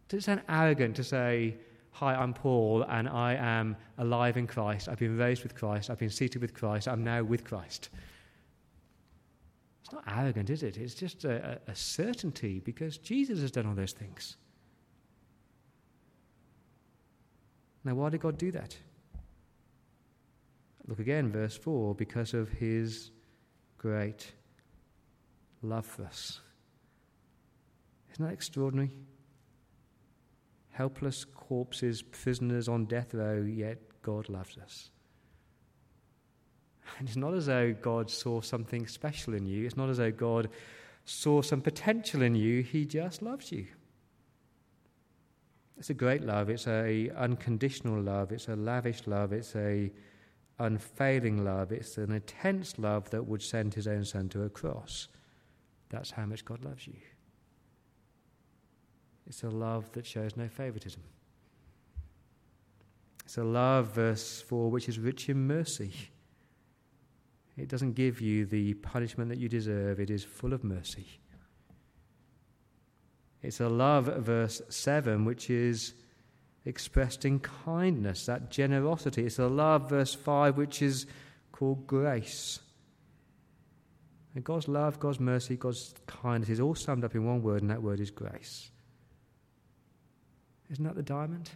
Does 0.08 0.20
it 0.20 0.24
sound 0.26 0.44
arrogant 0.48 0.98
to 0.98 1.04
say, 1.04 1.56
Hi, 1.94 2.14
I'm 2.14 2.34
Paul, 2.34 2.84
and 2.90 3.10
I 3.10 3.34
am 3.36 3.76
alive 3.98 4.38
in 4.38 4.46
Christ. 4.46 4.88
I've 4.88 5.00
been 5.00 5.18
raised 5.18 5.42
with 5.42 5.56
Christ. 5.56 5.90
I've 5.90 5.98
been 5.98 6.10
seated 6.10 6.42
with 6.42 6.54
Christ. 6.54 6.88
I'm 6.88 7.04
now 7.04 7.24
with 7.24 7.44
Christ. 7.44 7.90
It's 9.86 9.94
not 9.94 10.04
arrogant, 10.08 10.50
is 10.50 10.64
it? 10.64 10.78
It's 10.78 10.96
just 10.96 11.26
a, 11.26 11.60
a 11.68 11.76
certainty 11.76 12.60
because 12.60 12.98
Jesus 12.98 13.40
has 13.40 13.52
done 13.52 13.68
all 13.68 13.76
those 13.76 13.94
things. 13.94 14.36
Now, 17.84 17.94
why 17.96 18.10
did 18.10 18.22
God 18.22 18.38
do 18.38 18.52
that? 18.52 18.76
Look 20.88 21.00
again, 21.00 21.32
verse 21.32 21.56
4 21.56 21.96
because 21.96 22.34
of 22.34 22.50
his 22.50 23.12
great 23.78 24.34
love 25.62 25.86
for 25.86 26.04
us. 26.04 26.42
Isn't 28.12 28.26
that 28.26 28.34
extraordinary? 28.34 28.92
helpless 30.76 31.24
corpses, 31.24 32.02
prisoners 32.02 32.68
on 32.68 32.84
death 32.86 33.14
row, 33.14 33.42
yet 33.42 33.80
God 34.02 34.28
loves 34.28 34.58
us. 34.58 34.90
And 36.98 37.08
it's 37.08 37.18
not 37.18 37.34
as 37.34 37.48
though 37.48 37.74
God 37.74 38.10
saw 38.10 38.42
something 38.42 38.88
special 38.88 39.34
in 39.34 39.46
you, 39.46 39.66
it's 39.66 39.78
not 39.78 39.90
as 39.90 39.98
though 39.98 40.12
God 40.12 40.50
saw 41.06 41.42
some 41.42 41.62
potential 41.62 42.22
in 42.22 42.36
you, 42.36 42.62
He 42.62 42.86
just 42.86 43.22
loves 43.22 43.52
you. 43.52 43.68
It's 45.78 45.90
a 45.90 45.94
great 45.94 46.24
love, 46.24 46.50
it's 46.50 46.68
a 46.68 47.10
unconditional 47.18 48.02
love, 48.02 48.32
it's 48.32 48.48
a 48.48 48.56
lavish 48.56 49.08
love, 49.08 49.34
it's 49.34 49.56
a 49.56 49.92
unfailing 50.60 51.44
love, 51.44 51.72
it's 51.72 51.98
an 51.98 52.12
intense 52.12 52.80
love 52.80 53.10
that 53.10 53.26
would 53.26 53.42
send 53.42 53.74
his 53.74 53.88
own 53.88 54.06
son 54.06 54.30
to 54.30 54.44
a 54.44 54.50
cross. 54.50 55.10
That's 55.90 56.12
how 56.12 56.26
much 56.26 56.46
God 56.46 56.64
loves 56.64 56.88
you. 56.88 56.96
It's 59.28 59.44
a 59.44 59.50
love 59.50 59.92
that 59.94 60.06
shows 60.06 60.38
no 60.38 60.48
favoritism. 60.48 61.02
It's 63.26 63.38
a 63.38 63.44
love, 63.44 63.96
verse 63.96 64.42
4, 64.42 64.70
which 64.70 64.88
is 64.88 65.00
rich 65.00 65.30
in 65.30 65.48
mercy. 65.48 65.92
It 67.58 67.70
doesn't 67.70 67.94
give 67.94 68.20
you 68.20 68.46
the 68.46 68.74
punishment 68.76 69.30
that 69.30 69.38
you 69.38 69.48
deserve, 69.48 70.00
it 70.00 70.10
is 70.10 70.24
full 70.24 70.54
of 70.54 70.64
mercy. 70.64 71.08
It's 73.42 73.60
a 73.60 73.70
love, 73.70 74.06
verse 74.06 74.62
7, 74.70 75.24
which 75.24 75.50
is 75.50 75.94
expressed 76.66 77.26
in 77.26 77.40
kindness, 77.40 78.26
that 78.26 78.50
generosity. 78.50 79.26
It's 79.26 79.40
a 79.40 79.48
love, 79.48 79.90
verse 79.90 80.16
5, 80.16 80.58
which 80.58 80.82
is 80.82 81.06
called 81.52 81.86
grace. 81.88 82.60
And 84.34 84.44
God's 84.44 84.68
love, 84.68 85.00
God's 85.00 85.20
mercy, 85.20 85.56
God's 85.56 85.94
kindness 86.08 86.50
is 86.50 86.60
all 86.60 86.76
summed 86.76 87.06
up 87.06 87.16
in 87.16 87.26
one 87.26 87.42
word, 87.42 87.62
and 87.62 87.72
that 87.72 87.82
word 87.82 88.00
is 88.00 88.12
grace. 88.12 88.72
Isn't 90.72 90.84
that 90.84 90.96
the 90.96 91.04
diamond? 91.04 91.52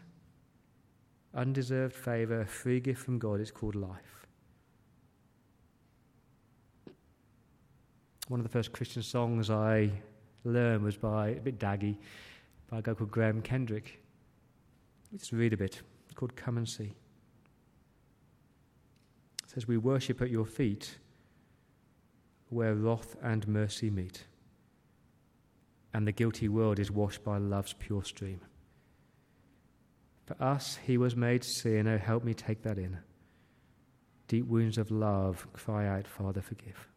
Undeserved 1.34 1.96
favor, 1.96 2.46
free 2.46 2.80
gift 2.80 3.02
from 3.02 3.20
God. 3.20 3.42
It's 3.42 3.52
called 3.52 3.76
life. 3.76 4.19
One 8.30 8.40
of 8.40 8.44
the 8.44 8.50
first 8.50 8.72
Christian 8.72 9.02
songs 9.02 9.50
I 9.50 9.92
learned 10.44 10.84
was 10.84 10.96
by, 10.96 11.30
a 11.30 11.40
bit 11.40 11.58
daggy, 11.58 11.98
by 12.70 12.78
a 12.78 12.82
guy 12.84 12.94
called 12.94 13.10
Graham 13.10 13.42
Kendrick. 13.42 14.04
Let's 15.12 15.34
read 15.34 15.52
a 15.52 15.58
bit. 15.58 15.82
It's 16.06 16.14
called 16.14 16.36
Come 16.36 16.58
and 16.58 16.70
See. 16.70 16.94
It 19.44 19.50
says, 19.50 19.68
We 19.68 19.78
worship 19.78 20.22
at 20.22 20.30
your 20.30 20.46
feet 20.46 21.00
where 22.50 22.76
wrath 22.76 23.16
and 23.24 23.48
mercy 23.48 23.90
meet, 23.90 24.26
and 25.96 26.08
the 26.08 26.12
guilty 26.12 26.50
world 26.50 26.78
is 26.78 26.92
washed 26.92 27.24
by 27.24 27.40
love's 27.40 27.74
pure 27.74 28.04
stream. 28.04 28.42
For 30.28 30.40
us, 30.40 30.78
he 30.86 31.00
was 31.00 31.16
made 31.16 31.44
sin. 31.44 31.88
Oh, 31.88 31.98
help 31.98 32.24
me 32.24 32.36
take 32.36 32.62
that 32.62 32.78
in. 32.78 33.00
Deep 34.28 34.46
wounds 34.46 34.78
of 34.78 34.92
love 34.92 35.48
cry 35.54 35.88
out, 35.88 36.08
Father, 36.08 36.42
forgive. 36.42 36.89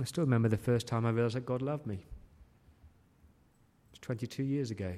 I 0.00 0.04
still 0.04 0.24
remember 0.24 0.48
the 0.48 0.56
first 0.56 0.86
time 0.86 1.06
I 1.06 1.10
realized 1.10 1.36
that 1.36 1.46
God 1.46 1.62
loved 1.62 1.86
me. 1.86 1.94
It 1.94 2.00
was 3.92 3.98
22 4.00 4.42
years 4.42 4.70
ago. 4.70 4.92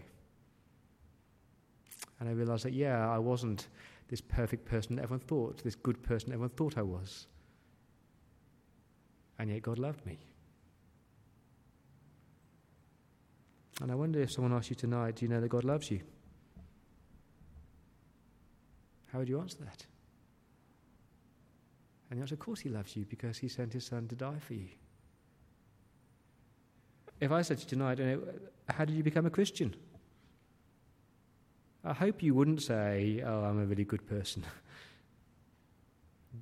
And 2.19 2.29
I 2.29 2.33
realized 2.33 2.65
that, 2.65 2.73
yeah, 2.73 3.11
I 3.11 3.19
wasn't 3.19 3.69
this 4.09 4.21
perfect 4.21 4.65
person 4.65 4.99
everyone 4.99 5.21
thought, 5.21 5.63
this 5.63 5.75
good 5.75 6.03
person 6.03 6.31
everyone 6.31 6.51
thought 6.51 6.79
I 6.79 6.83
was. 6.83 7.27
And 9.39 9.51
yet 9.51 9.63
God 9.63 9.79
loved 9.79 10.05
me. 10.07 10.19
And 13.83 13.93
I 13.93 13.95
wonder 13.95 14.21
if 14.21 14.33
someone 14.33 14.55
asked 14.55 14.71
you 14.71 14.77
tonight, 14.77 15.17
do 15.17 15.27
you 15.27 15.31
know 15.31 15.41
that 15.41 15.49
God 15.49 15.65
loves 15.65 15.91
you? 15.91 16.01
How 19.13 19.19
would 19.19 19.29
you 19.29 19.39
answer 19.41 19.59
that? 19.59 19.85
And 22.09 22.19
the 22.19 22.23
answer, 22.23 22.35
of 22.35 22.41
course, 22.41 22.61
He 22.61 22.71
loves 22.71 22.97
you 22.97 23.05
because 23.05 23.37
He 23.37 23.49
sent 23.49 23.75
His 23.75 23.85
Son 23.85 24.09
to 24.09 24.15
die 24.15 24.39
for 24.39 24.55
you. 24.55 24.69
If 27.21 27.33
I 27.33 27.43
said 27.43 27.59
to 27.59 27.65
you 27.65 27.69
tonight, 27.71 27.99
how 28.69 28.85
did 28.85 28.95
you 28.95 29.03
become 29.03 29.27
a 29.27 29.31
Christian? 29.31 29.75
I 31.85 31.93
hope 31.93 32.23
you 32.23 32.35
wouldn't 32.35 32.63
say, 32.63 33.23
oh, 33.25 33.45
I'm 33.45 33.63
a 33.63 33.65
really 33.65 33.85
good 33.85 34.07
person. 34.07 34.43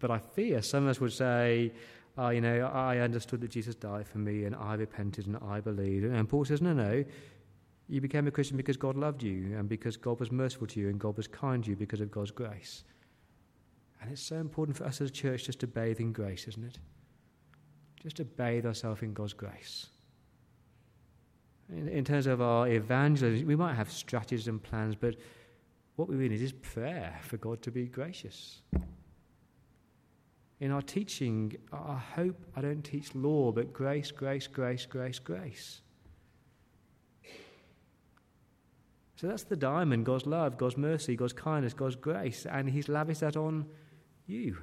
but 0.00 0.10
I 0.10 0.18
fear 0.18 0.62
some 0.62 0.84
of 0.84 0.90
us 0.90 1.00
would 1.00 1.12
say, 1.12 1.72
oh, 2.16 2.30
you 2.30 2.40
know, 2.40 2.66
I 2.66 2.98
understood 2.98 3.40
that 3.42 3.50
Jesus 3.50 3.74
died 3.74 4.08
for 4.08 4.18
me 4.18 4.44
and 4.44 4.56
I 4.56 4.74
repented 4.74 5.26
and 5.26 5.36
I 5.36 5.60
believed. 5.60 6.06
And 6.06 6.28
Paul 6.28 6.44
says, 6.44 6.62
no, 6.62 6.72
no. 6.72 7.04
You 7.88 8.00
became 8.00 8.26
a 8.26 8.30
Christian 8.30 8.56
because 8.56 8.78
God 8.78 8.96
loved 8.96 9.22
you 9.22 9.56
and 9.58 9.68
because 9.68 9.96
God 9.98 10.18
was 10.18 10.32
merciful 10.32 10.66
to 10.68 10.80
you 10.80 10.88
and 10.88 10.98
God 10.98 11.16
was 11.16 11.26
kind 11.26 11.62
to 11.64 11.70
you 11.70 11.76
because 11.76 12.00
of 12.00 12.10
God's 12.10 12.30
grace. 12.30 12.84
And 14.00 14.10
it's 14.10 14.22
so 14.22 14.36
important 14.36 14.76
for 14.76 14.84
us 14.84 15.00
as 15.00 15.10
a 15.10 15.12
church 15.12 15.44
just 15.44 15.60
to 15.60 15.66
bathe 15.66 16.00
in 16.00 16.12
grace, 16.12 16.48
isn't 16.48 16.64
it? 16.64 16.78
Just 18.02 18.16
to 18.16 18.24
bathe 18.24 18.64
ourselves 18.64 19.02
in 19.02 19.12
God's 19.12 19.34
grace. 19.34 19.88
In, 21.72 21.88
in 21.88 22.04
terms 22.04 22.26
of 22.26 22.40
our 22.40 22.68
evangelism, 22.68 23.46
we 23.46 23.56
might 23.56 23.74
have 23.74 23.90
strategies 23.90 24.48
and 24.48 24.62
plans, 24.62 24.94
but 24.94 25.16
what 25.96 26.08
we 26.08 26.16
really 26.16 26.30
need 26.30 26.42
is 26.42 26.52
prayer 26.52 27.18
for 27.22 27.36
God 27.36 27.62
to 27.62 27.70
be 27.70 27.86
gracious. 27.86 28.62
In 30.60 30.70
our 30.70 30.82
teaching, 30.82 31.56
I 31.72 32.00
hope 32.14 32.40
I 32.56 32.60
don't 32.60 32.82
teach 32.82 33.14
law, 33.14 33.52
but 33.52 33.72
grace, 33.72 34.10
grace, 34.10 34.46
grace, 34.46 34.86
grace, 34.86 35.18
grace. 35.18 35.80
So 39.16 39.28
that's 39.28 39.44
the 39.44 39.56
diamond 39.56 40.04
God's 40.04 40.26
love, 40.26 40.58
God's 40.58 40.76
mercy, 40.76 41.16
God's 41.16 41.32
kindness, 41.32 41.72
God's 41.72 41.96
grace, 41.96 42.46
and 42.46 42.68
He's 42.68 42.88
lavished 42.88 43.20
that 43.20 43.36
on 43.36 43.66
you. 44.26 44.58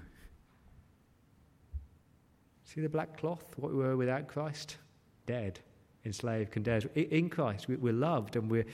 See 2.65 2.81
the 2.81 2.89
black 2.89 3.17
cloth, 3.17 3.53
what 3.57 3.71
we 3.71 3.77
were 3.77 3.97
without 3.97 4.27
Christ? 4.27 4.77
Dead 5.25 5.59
enslaved, 6.05 6.51
condemned. 6.51 6.85
In 6.95 7.29
Christ, 7.29 7.67
we're 7.67 7.93
loved 7.93 8.35
and 8.35 8.49
we're, 8.49 8.65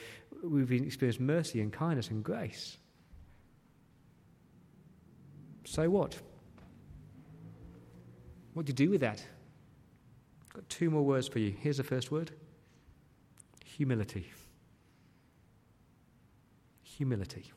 we've 0.43 0.71
experienced 0.71 1.19
mercy 1.19 1.61
and 1.61 1.71
kindness 1.71 2.09
and 2.09 2.23
grace. 2.23 2.77
So 5.65 5.89
what? 5.89 6.17
What 8.53 8.65
do 8.65 8.69
you 8.71 8.75
do 8.75 8.89
with 8.89 9.01
that? 9.01 9.23
I've 10.47 10.53
got 10.53 10.69
two 10.69 10.89
more 10.89 11.03
words 11.03 11.27
for 11.27 11.39
you. 11.39 11.53
Here's 11.59 11.77
the 11.77 11.83
first 11.83 12.11
word 12.11 12.31
humility. 13.65 14.31
Humility. 16.81 17.51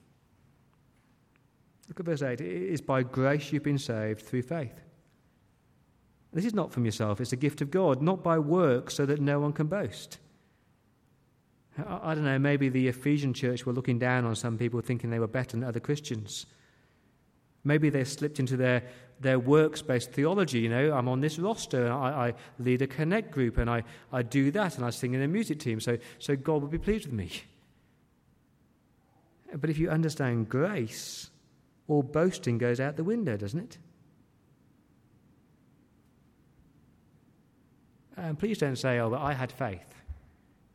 Look 1.88 2.00
at 2.00 2.06
verse 2.06 2.22
8. 2.22 2.40
It 2.40 2.46
is 2.46 2.80
by 2.80 3.02
grace 3.02 3.52
you've 3.52 3.62
been 3.62 3.78
saved 3.78 4.20
through 4.20 4.42
faith. 4.42 4.80
This 6.32 6.44
is 6.44 6.54
not 6.54 6.72
from 6.72 6.84
yourself, 6.84 7.20
it's 7.20 7.32
a 7.32 7.36
gift 7.36 7.60
of 7.60 7.70
God, 7.70 8.02
not 8.02 8.22
by 8.22 8.38
works, 8.38 8.94
so 8.94 9.04
that 9.06 9.20
no 9.20 9.40
one 9.40 9.52
can 9.52 9.66
boast. 9.66 10.18
I, 11.78 12.10
I 12.10 12.14
don't 12.14 12.24
know, 12.24 12.38
maybe 12.38 12.68
the 12.68 12.88
Ephesian 12.88 13.34
church 13.34 13.66
were 13.66 13.72
looking 13.72 13.98
down 13.98 14.24
on 14.24 14.36
some 14.36 14.56
people 14.56 14.80
thinking 14.80 15.10
they 15.10 15.18
were 15.18 15.26
better 15.26 15.52
than 15.52 15.64
other 15.64 15.80
Christians. 15.80 16.46
Maybe 17.64 17.90
they 17.90 18.04
slipped 18.04 18.38
into 18.38 18.56
their, 18.56 18.84
their 19.20 19.38
works 19.38 19.82
based 19.82 20.12
theology. 20.12 20.60
You 20.60 20.70
know, 20.70 20.92
I'm 20.92 21.08
on 21.08 21.20
this 21.20 21.38
roster 21.38 21.84
and 21.84 21.92
I, 21.92 22.28
I, 22.28 22.34
lead 22.58 22.80
a 22.80 22.86
connect 22.86 23.32
group 23.32 23.58
and 23.58 23.68
I, 23.68 23.82
I 24.12 24.22
do 24.22 24.50
that 24.52 24.76
and 24.76 24.84
I 24.84 24.90
sing 24.90 25.14
in 25.14 25.22
a 25.22 25.28
music 25.28 25.58
team, 25.58 25.80
so, 25.80 25.98
so 26.18 26.36
God 26.36 26.62
will 26.62 26.68
be 26.68 26.78
pleased 26.78 27.06
with 27.06 27.14
me. 27.14 27.30
But 29.52 29.68
if 29.68 29.78
you 29.78 29.90
understand 29.90 30.48
grace, 30.48 31.28
all 31.88 32.02
boasting 32.02 32.56
goes 32.56 32.78
out 32.78 32.96
the 32.96 33.04
window, 33.04 33.36
doesn't 33.36 33.58
it? 33.58 33.78
And 38.20 38.38
please 38.38 38.58
don't 38.58 38.76
say, 38.76 38.98
oh, 38.98 39.08
but 39.08 39.20
I 39.20 39.32
had 39.32 39.50
faith. 39.50 39.94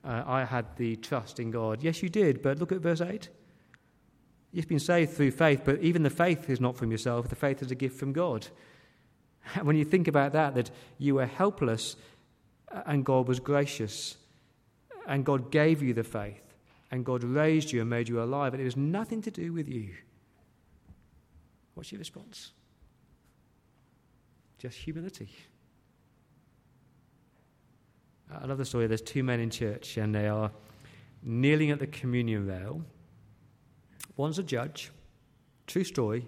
Uh, 0.03 0.23
I 0.25 0.45
had 0.45 0.65
the 0.77 0.95
trust 0.95 1.39
in 1.39 1.51
God. 1.51 1.83
Yes, 1.83 2.01
you 2.01 2.09
did, 2.09 2.41
but 2.41 2.57
look 2.57 2.71
at 2.71 2.79
verse 2.79 3.01
8. 3.01 3.29
You've 4.51 4.67
been 4.67 4.79
saved 4.79 5.13
through 5.13 5.31
faith, 5.31 5.61
but 5.63 5.79
even 5.81 6.01
the 6.01 6.09
faith 6.09 6.49
is 6.49 6.59
not 6.59 6.75
from 6.75 6.91
yourself, 6.91 7.29
the 7.29 7.35
faith 7.35 7.61
is 7.61 7.69
a 7.69 7.75
gift 7.75 7.99
from 7.99 8.13
God. 8.13 8.47
And 9.53 9.63
When 9.67 9.75
you 9.75 9.85
think 9.85 10.07
about 10.07 10.31
that, 10.33 10.55
that 10.55 10.71
you 10.97 11.15
were 11.15 11.27
helpless 11.27 11.97
uh, 12.71 12.81
and 12.87 13.05
God 13.05 13.27
was 13.27 13.39
gracious, 13.39 14.17
and 15.07 15.23
God 15.23 15.51
gave 15.51 15.83
you 15.83 15.93
the 15.93 16.03
faith, 16.03 16.41
and 16.89 17.05
God 17.05 17.23
raised 17.23 17.71
you 17.71 17.81
and 17.81 17.89
made 17.89 18.09
you 18.09 18.23
alive, 18.23 18.53
and 18.53 18.61
it 18.61 18.65
was 18.65 18.77
nothing 18.77 19.21
to 19.21 19.29
do 19.29 19.53
with 19.53 19.69
you. 19.69 19.93
What's 21.75 21.91
your 21.91 21.99
response? 21.99 22.53
Just 24.57 24.77
humility. 24.77 25.29
I 28.31 28.45
love 28.45 28.57
the 28.57 28.65
story. 28.65 28.87
There's 28.87 29.01
two 29.01 29.23
men 29.23 29.39
in 29.39 29.49
church, 29.49 29.97
and 29.97 30.13
they 30.13 30.27
are 30.27 30.51
kneeling 31.21 31.71
at 31.71 31.79
the 31.79 31.87
communion 31.87 32.47
rail. 32.47 32.83
One's 34.17 34.39
a 34.39 34.43
judge, 34.43 34.91
true 35.67 35.83
story. 35.83 36.27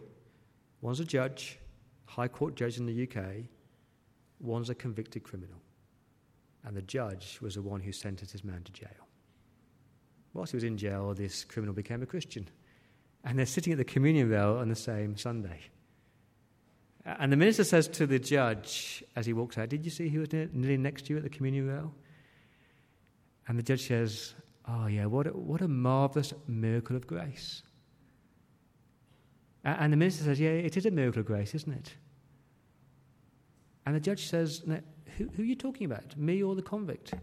One's 0.82 1.00
a 1.00 1.06
judge, 1.06 1.60
high 2.06 2.28
court 2.28 2.56
judge 2.56 2.78
in 2.78 2.86
the 2.86 3.04
UK. 3.04 3.46
One's 4.40 4.70
a 4.70 4.76
convicted 4.76 5.24
criminal. 5.24 5.58
And 6.64 6.76
the 6.76 6.82
judge 6.82 7.40
was 7.42 7.56
the 7.56 7.62
one 7.62 7.82
who 7.82 7.92
sentenced 7.92 8.34
his 8.34 8.44
man 8.44 8.62
to 8.64 8.72
jail. 8.72 9.08
Whilst 10.34 10.52
he 10.52 10.58
was 10.58 10.64
in 10.64 10.78
jail, 10.78 11.14
this 11.14 11.44
criminal 11.44 11.74
became 11.74 12.04
a 12.04 12.06
Christian. 12.06 12.48
And 13.24 13.40
they're 13.40 13.46
sitting 13.46 13.74
at 13.74 13.78
the 13.78 13.86
communion 13.86 14.30
rail 14.30 14.58
on 14.58 14.70
the 14.70 14.76
same 14.76 15.18
Sunday. 15.18 15.62
And 17.08 17.32
the 17.32 17.38
minister 17.38 17.64
says 17.64 17.88
to 17.88 18.06
the 18.06 18.20
judge 18.20 19.02
as 19.16 19.26
he 19.26 19.32
walks 19.32 19.58
out, 19.58 19.70
Did 19.70 19.86
you 19.86 19.92
see 19.92 20.10
who 20.10 20.20
was 20.20 20.34
kneeling 20.34 20.82
next 20.82 21.06
to 21.06 21.14
you 21.14 21.18
at 21.18 21.24
the 21.24 21.30
communion 21.30 21.68
rail? 21.68 21.94
And 23.48 23.58
the 23.58 23.64
judge 23.64 23.88
says, 23.88 24.34
Oh, 24.68 24.88
yeah, 24.88 25.06
what 25.06 25.28
a, 25.28 25.30
what 25.30 25.62
a 25.62 25.70
marvelous 25.70 26.34
miracle 26.48 26.98
of 26.98 27.08
grace. 27.08 27.64
And 29.64 29.94
the 29.94 29.98
minister 29.98 30.26
says, 30.26 30.38
Yeah, 30.38 30.50
it 30.50 30.76
is 30.76 30.86
a 30.86 30.92
miracle 30.92 31.22
of 31.22 31.28
grace, 31.28 31.56
isn't 31.56 31.72
it? 31.72 31.94
And 33.86 33.96
the 33.96 34.02
judge 34.02 34.28
says, 34.28 34.64
who, 35.18 35.30
who 35.30 35.44
are 35.44 35.46
you 35.46 35.56
talking 35.56 35.86
about, 35.86 36.18
me 36.18 36.44
or 36.44 36.56
the 36.56 36.62
convict? 36.62 37.14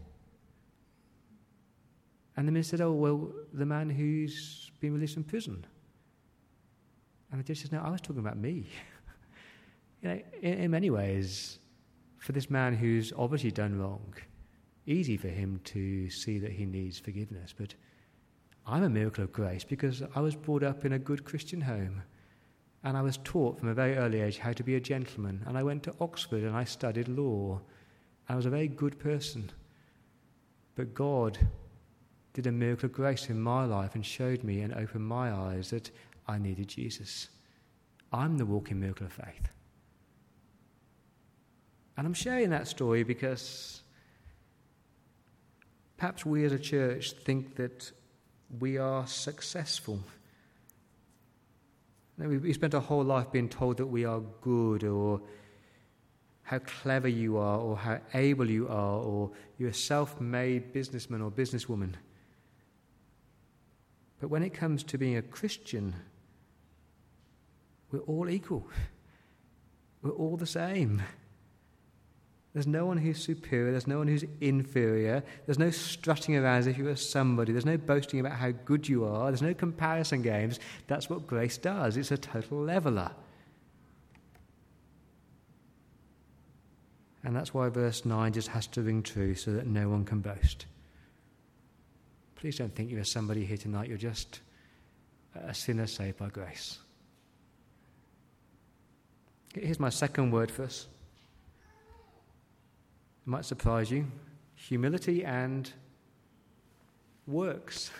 And 2.35 2.47
the 2.47 2.51
minister 2.51 2.77
said, 2.77 2.83
Oh, 2.83 2.91
well, 2.93 3.31
the 3.53 3.67
man 3.67 3.87
who's 3.89 4.71
been 4.79 4.95
released 4.95 5.13
from 5.13 5.25
prison. 5.25 5.63
And 7.31 7.39
the 7.39 7.43
judge 7.43 7.61
says, 7.61 7.71
No, 7.71 7.81
I 7.81 7.91
was 7.91 8.01
talking 8.01 8.19
about 8.19 8.37
me. 8.37 8.67
you 10.05 10.11
know, 10.11 10.21
in, 10.41 10.53
in 10.53 10.71
many 10.71 10.91
ways, 10.91 11.57
for 12.19 12.31
this 12.31 12.49
man 12.49 12.75
who's 12.75 13.11
obviously 13.17 13.51
done 13.51 13.79
wrong, 13.79 14.13
easy 14.85 15.17
for 15.17 15.29
him 15.29 15.59
to 15.63 16.09
see 16.11 16.37
that 16.37 16.51
he 16.51 16.65
needs 16.65 16.99
forgiveness. 16.99 17.55
But 17.57 17.73
I'm 18.67 18.83
a 18.83 18.89
miracle 18.89 19.23
of 19.23 19.33
grace 19.33 19.63
because 19.63 20.03
I 20.15 20.19
was 20.19 20.35
brought 20.35 20.61
up 20.61 20.85
in 20.85 20.93
a 20.93 20.99
good 20.99 21.23
Christian 21.23 21.61
home. 21.61 22.03
And 22.83 22.95
I 22.95 23.01
was 23.01 23.17
taught 23.23 23.59
from 23.59 23.69
a 23.69 23.73
very 23.73 23.97
early 23.97 24.21
age 24.21 24.37
how 24.37 24.53
to 24.53 24.63
be 24.63 24.75
a 24.75 24.79
gentleman. 24.79 25.41
And 25.47 25.57
I 25.57 25.63
went 25.63 25.81
to 25.83 25.95
Oxford 25.99 26.43
and 26.43 26.55
I 26.55 26.65
studied 26.65 27.07
law. 27.07 27.59
I 28.29 28.35
was 28.35 28.45
a 28.45 28.51
very 28.51 28.67
good 28.67 28.99
person. 28.99 29.49
But 30.75 30.93
God 30.93 31.39
did 32.33 32.45
a 32.45 32.51
miracle 32.51 32.85
of 32.85 32.93
grace 32.93 33.29
in 33.31 33.41
my 33.41 33.65
life 33.65 33.95
and 33.95 34.05
showed 34.05 34.43
me 34.43 34.61
and 34.61 34.71
opened 34.75 35.07
my 35.07 35.31
eyes 35.31 35.71
that 35.71 35.89
I 36.27 36.37
needed 36.37 36.67
Jesus. 36.67 37.29
I'm 38.13 38.37
the 38.37 38.45
walking 38.45 38.79
miracle 38.79 39.07
of 39.07 39.13
faith. 39.13 39.49
And 41.97 42.05
I'm 42.05 42.13
sharing 42.13 42.49
that 42.49 42.67
story 42.67 43.03
because 43.03 43.81
Perhaps 45.97 46.25
we 46.25 46.43
as 46.43 46.51
a 46.51 46.59
church 46.59 47.11
think 47.11 47.55
that 47.55 47.91
we 48.59 48.77
are 48.77 49.07
successful. 49.07 49.99
We 52.17 52.53
spent 52.53 52.75
our 52.75 52.81
whole 52.81 53.03
life 53.03 53.31
being 53.31 53.49
told 53.49 53.77
that 53.77 53.87
we 53.87 54.05
are 54.05 54.21
good 54.41 54.83
or 54.83 55.21
how 56.43 56.59
clever 56.59 57.07
you 57.07 57.37
are 57.37 57.59
or 57.59 57.75
how 57.77 57.99
able 58.13 58.49
you 58.49 58.67
are 58.67 58.99
or 58.99 59.31
you're 59.57 59.69
a 59.69 59.73
self 59.73 60.21
made 60.21 60.71
businessman 60.73 61.21
or 61.21 61.31
businesswoman. 61.31 61.93
But 64.19 64.29
when 64.29 64.43
it 64.43 64.53
comes 64.53 64.83
to 64.83 64.97
being 64.97 65.17
a 65.17 65.21
Christian, 65.21 65.95
we're 67.91 67.99
all 67.99 68.29
equal. 68.29 68.67
We're 70.01 70.11
all 70.11 70.37
the 70.37 70.45
same. 70.45 71.01
There's 72.55 72.67
no 72.67 72.85
one 72.85 72.95
who's 72.95 73.21
superior. 73.21 73.71
There's 73.71 73.85
no 73.85 73.97
one 73.97 74.07
who's 74.07 74.23
inferior. 74.39 75.21
There's 75.45 75.59
no 75.59 75.71
strutting 75.71 76.37
around 76.37 76.59
as 76.59 76.67
if 76.67 76.77
you 76.77 76.85
were 76.85 76.95
somebody. 76.95 77.51
There's 77.51 77.65
no 77.65 77.75
boasting 77.75 78.21
about 78.21 78.31
how 78.31 78.51
good 78.51 78.87
you 78.87 79.03
are. 79.03 79.29
There's 79.29 79.41
no 79.41 79.53
comparison 79.53 80.21
games. 80.21 80.61
That's 80.87 81.09
what 81.09 81.27
grace 81.27 81.57
does. 81.57 81.97
It's 81.97 82.11
a 82.11 82.17
total 82.17 82.59
leveler. 82.59 83.11
And 87.25 87.35
that's 87.35 87.53
why 87.53 87.67
verse 87.67 88.05
9 88.05 88.31
just 88.31 88.47
has 88.47 88.67
to 88.67 88.81
ring 88.81 89.03
true 89.03 89.35
so 89.35 89.51
that 89.51 89.67
no 89.67 89.89
one 89.89 90.05
can 90.05 90.21
boast. 90.21 90.65
Please 92.37 92.57
don't 92.57 92.73
think 92.73 92.89
you're 92.89 93.03
somebody 93.03 93.43
here 93.43 93.57
tonight. 93.57 93.89
You're 93.89 93.97
just 93.97 94.39
a 95.35 95.53
sinner 95.53 95.87
saved 95.87 96.19
by 96.19 96.29
grace. 96.29 96.77
Here's 99.53 99.79
my 99.79 99.89
second 99.89 100.31
word 100.31 100.49
for 100.49 100.63
us 100.63 100.87
it 103.25 103.29
might 103.29 103.45
surprise 103.45 103.89
you 103.89 104.07
humility 104.55 105.23
and 105.23 105.71
works. 107.27 107.91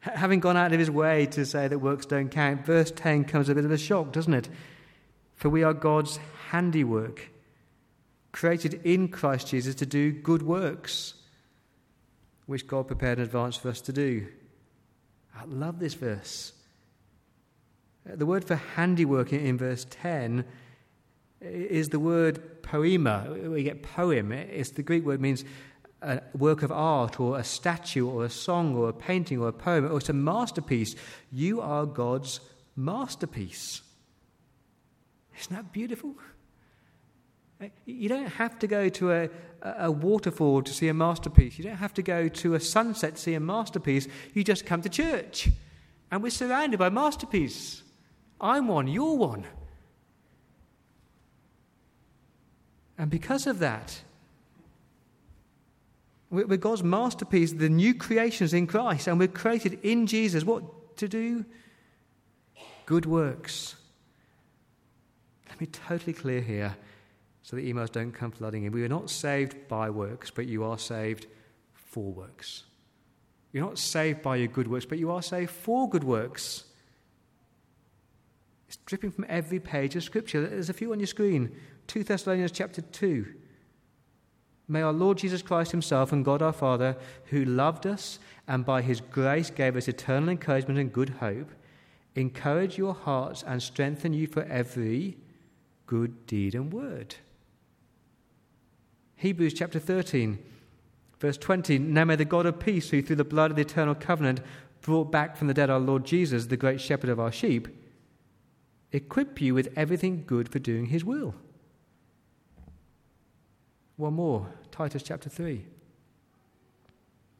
Having 0.00 0.40
gone 0.40 0.56
out 0.56 0.72
of 0.72 0.78
his 0.78 0.90
way 0.90 1.26
to 1.26 1.46
say 1.46 1.68
that 1.68 1.78
works 1.78 2.04
don't 2.04 2.28
count, 2.28 2.66
verse 2.66 2.90
10 2.90 3.24
comes 3.24 3.48
a 3.48 3.54
bit 3.54 3.64
of 3.64 3.70
a 3.70 3.78
shock, 3.78 4.12
doesn't 4.12 4.34
it? 4.34 4.48
For 5.34 5.48
we 5.48 5.62
are 5.62 5.72
God's 5.72 6.18
handiwork, 6.50 7.30
created 8.32 8.80
in 8.84 9.08
Christ 9.08 9.48
Jesus 9.48 9.74
to 9.76 9.86
do 9.86 10.12
good 10.12 10.42
works, 10.42 11.14
which 12.46 12.66
God 12.66 12.86
prepared 12.86 13.18
in 13.18 13.24
advance 13.24 13.56
for 13.56 13.70
us 13.70 13.80
to 13.82 13.92
do. 13.92 14.26
I 15.34 15.44
love 15.46 15.78
this 15.78 15.94
verse. 15.94 16.52
The 18.04 18.26
word 18.26 18.44
for 18.44 18.56
handiwork 18.56 19.32
in 19.32 19.56
verse 19.56 19.86
10 19.88 20.44
is 21.40 21.88
the 21.88 21.98
word 21.98 22.42
poema. 22.64 23.28
We 23.30 23.62
get 23.62 23.82
poem. 23.82 24.32
It's 24.32 24.70
the 24.70 24.82
Greek 24.82 25.04
word 25.04 25.20
means 25.20 25.44
a 26.02 26.20
work 26.36 26.62
of 26.62 26.72
art 26.72 27.20
or 27.20 27.38
a 27.38 27.44
statue 27.44 28.06
or 28.06 28.24
a 28.24 28.30
song 28.30 28.74
or 28.74 28.88
a 28.88 28.92
painting 28.92 29.40
or 29.40 29.48
a 29.48 29.52
poem 29.52 29.90
or 29.90 29.98
it's 29.98 30.08
a 30.08 30.12
masterpiece. 30.12 30.96
You 31.30 31.60
are 31.60 31.86
God's 31.86 32.40
masterpiece. 32.76 33.82
Isn't 35.38 35.56
that 35.56 35.72
beautiful? 35.72 36.14
You 37.86 38.08
don't 38.08 38.26
have 38.26 38.58
to 38.58 38.66
go 38.66 38.88
to 38.90 39.12
a, 39.12 39.30
a 39.62 39.90
waterfall 39.90 40.62
to 40.62 40.72
see 40.72 40.88
a 40.88 40.94
masterpiece. 40.94 41.56
You 41.58 41.64
don't 41.64 41.76
have 41.76 41.94
to 41.94 42.02
go 42.02 42.28
to 42.28 42.54
a 42.54 42.60
sunset 42.60 43.16
to 43.16 43.22
see 43.22 43.34
a 43.34 43.40
masterpiece. 43.40 44.06
You 44.34 44.44
just 44.44 44.66
come 44.66 44.82
to 44.82 44.88
church. 44.88 45.48
And 46.10 46.22
we're 46.22 46.30
surrounded 46.30 46.78
by 46.78 46.90
masterpieces. 46.90 47.82
I'm 48.40 48.68
one, 48.68 48.88
you're 48.88 49.16
one. 49.16 49.46
And 52.98 53.10
because 53.10 53.46
of 53.46 53.58
that, 53.58 54.02
we're 56.30 56.56
God's 56.56 56.82
masterpiece, 56.82 57.52
the 57.52 57.68
new 57.68 57.94
creations 57.94 58.54
in 58.54 58.66
Christ, 58.66 59.06
and 59.06 59.18
we're 59.18 59.28
created 59.28 59.78
in 59.82 60.06
Jesus. 60.06 60.44
What 60.44 60.96
to 60.96 61.08
do? 61.08 61.44
Good 62.86 63.06
works. 63.06 63.76
Let 65.48 65.60
me 65.60 65.66
totally 65.68 66.12
clear 66.12 66.40
here 66.40 66.76
so 67.42 67.56
the 67.56 67.72
emails 67.72 67.92
don't 67.92 68.10
come 68.10 68.32
flooding 68.32 68.64
in. 68.64 68.72
We 68.72 68.84
are 68.84 68.88
not 68.88 69.10
saved 69.10 69.68
by 69.68 69.90
works, 69.90 70.30
but 70.30 70.46
you 70.46 70.64
are 70.64 70.78
saved 70.78 71.26
for 71.74 72.12
works. 72.12 72.64
You're 73.52 73.64
not 73.64 73.78
saved 73.78 74.22
by 74.22 74.36
your 74.36 74.48
good 74.48 74.66
works, 74.66 74.86
but 74.86 74.98
you 74.98 75.12
are 75.12 75.22
saved 75.22 75.50
for 75.50 75.88
good 75.88 76.02
works. 76.02 76.64
Dripping 78.94 79.10
from 79.10 79.26
every 79.28 79.58
page 79.58 79.96
of 79.96 80.04
Scripture. 80.04 80.46
There's 80.46 80.70
a 80.70 80.72
few 80.72 80.92
on 80.92 81.00
your 81.00 81.08
screen. 81.08 81.50
2 81.88 82.04
Thessalonians 82.04 82.52
chapter 82.52 82.80
2. 82.80 83.26
May 84.68 84.82
our 84.82 84.92
Lord 84.92 85.18
Jesus 85.18 85.42
Christ 85.42 85.72
Himself 85.72 86.12
and 86.12 86.24
God 86.24 86.40
our 86.40 86.52
Father, 86.52 86.96
who 87.24 87.44
loved 87.44 87.88
us 87.88 88.20
and 88.46 88.64
by 88.64 88.82
His 88.82 89.00
grace 89.00 89.50
gave 89.50 89.74
us 89.74 89.88
eternal 89.88 90.28
encouragement 90.28 90.78
and 90.78 90.92
good 90.92 91.08
hope, 91.08 91.50
encourage 92.14 92.78
your 92.78 92.94
hearts 92.94 93.42
and 93.42 93.60
strengthen 93.60 94.12
you 94.12 94.28
for 94.28 94.44
every 94.44 95.16
good 95.88 96.24
deed 96.28 96.54
and 96.54 96.72
word. 96.72 97.16
Hebrews 99.16 99.54
chapter 99.54 99.80
13, 99.80 100.38
verse 101.18 101.36
20. 101.36 101.80
Now 101.80 102.04
may 102.04 102.14
the 102.14 102.24
God 102.24 102.46
of 102.46 102.60
peace, 102.60 102.90
who 102.90 103.02
through 103.02 103.16
the 103.16 103.24
blood 103.24 103.50
of 103.50 103.56
the 103.56 103.62
eternal 103.62 103.96
covenant 103.96 104.40
brought 104.82 105.10
back 105.10 105.36
from 105.36 105.48
the 105.48 105.54
dead 105.54 105.68
our 105.68 105.80
Lord 105.80 106.04
Jesus, 106.04 106.46
the 106.46 106.56
great 106.56 106.80
shepherd 106.80 107.10
of 107.10 107.18
our 107.18 107.32
sheep, 107.32 107.66
equip 108.94 109.40
you 109.40 109.54
with 109.54 109.72
everything 109.76 110.24
good 110.24 110.48
for 110.48 110.58
doing 110.58 110.86
His 110.86 111.04
will. 111.04 111.34
One 113.96 114.14
more, 114.14 114.46
Titus 114.70 115.02
chapter 115.02 115.28
3. 115.28 115.66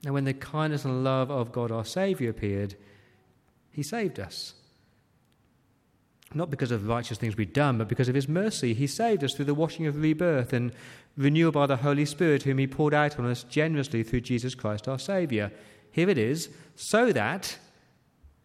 Now, 0.05 0.13
when 0.13 0.25
the 0.25 0.35
kindness 0.35 0.85
and 0.85 1.03
love 1.03 1.31
of 1.31 1.53
God 1.53 1.71
our 1.71 1.85
Saviour 1.85 2.31
appeared, 2.31 2.75
He 3.71 3.83
saved 3.83 4.21
us. 4.21 4.55
Not 6.35 6.51
because 6.51 6.73
of 6.73 6.89
righteous 6.89 7.19
things 7.19 7.37
we'd 7.37 7.53
done, 7.53 7.79
but 7.79 7.89
because 7.89 8.09
of 8.09 8.15
His 8.15 8.29
mercy. 8.29 8.75
He 8.75 8.89
saved 8.89 9.23
us 9.23 9.35
through 9.35 9.45
the 9.47 9.55
washing 9.55 9.87
of 9.87 9.97
rebirth 9.97 10.53
and 10.53 10.73
renewal 11.17 11.53
by 11.53 11.67
the 11.67 11.77
Holy 11.77 12.05
Spirit, 12.05 12.43
whom 12.43 12.59
He 12.59 12.67
poured 12.67 12.95
out 12.95 13.19
on 13.19 13.27
us 13.27 13.45
generously 13.45 14.03
through 14.03 14.23
Jesus 14.23 14.55
Christ 14.55 14.89
our 14.89 14.99
Saviour. 14.99 15.53
Here 15.93 16.11
it 16.11 16.19
is, 16.19 16.51
so 16.75 17.13
that, 17.13 17.59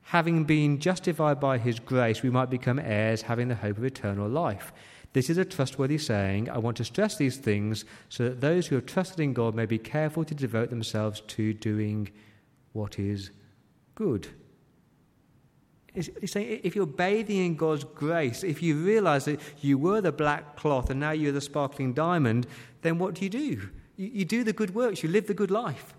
having 0.10 0.44
been 0.44 0.80
justified 0.80 1.40
by 1.40 1.60
His 1.60 1.80
grace, 1.80 2.24
we 2.24 2.32
might 2.32 2.50
become 2.50 2.80
heirs, 2.80 3.22
having 3.22 3.48
the 3.48 3.54
hope 3.54 3.78
of 3.78 3.84
eternal 3.84 4.28
life. 4.28 4.74
This 5.14 5.30
is 5.30 5.38
a 5.38 5.46
trustworthy 5.46 6.00
saying. 6.00 6.50
I 6.50 6.58
want 6.58 6.78
to 6.78 6.84
stress 6.84 7.16
these 7.16 7.38
things 7.38 7.86
so 8.10 8.24
that 8.24 8.42
those 8.42 8.66
who 8.66 8.76
have 8.76 8.88
trusted 8.88 9.20
in 9.20 9.34
God 9.34 9.54
may 9.54 9.68
be 9.68 9.78
careful 9.78 10.26
to 10.26 10.34
devote 10.34 10.72
themselves 10.72 11.22
to 11.28 11.54
doing 11.54 12.10
what 12.74 12.98
is 12.98 13.30
good. 13.94 14.28
He's 15.94 16.10
saying 16.32 16.62
if 16.64 16.76
you're 16.76 16.88
bathing 16.88 17.46
in 17.46 17.56
God's 17.56 17.84
grace, 17.84 18.44
if 18.44 18.64
you 18.64 18.78
realize 18.84 19.26
that 19.26 19.40
you 19.62 19.78
were 19.78 20.02
the 20.02 20.12
black 20.12 20.56
cloth 20.56 20.90
and 20.90 21.00
now 21.00 21.12
you're 21.12 21.32
the 21.32 21.42
sparkling 21.42 21.94
diamond, 21.94 22.48
then 22.82 22.98
what 22.98 23.14
do 23.14 23.26
you 23.26 23.30
do? 23.30 23.70
You, 23.96 24.08
you 24.08 24.26
do 24.26 24.44
the 24.44 24.54
good 24.54 24.74
works, 24.74 25.04
you 25.04 25.10
live 25.10 25.28
the 25.28 25.36
good 25.36 25.52
life. 25.52 25.94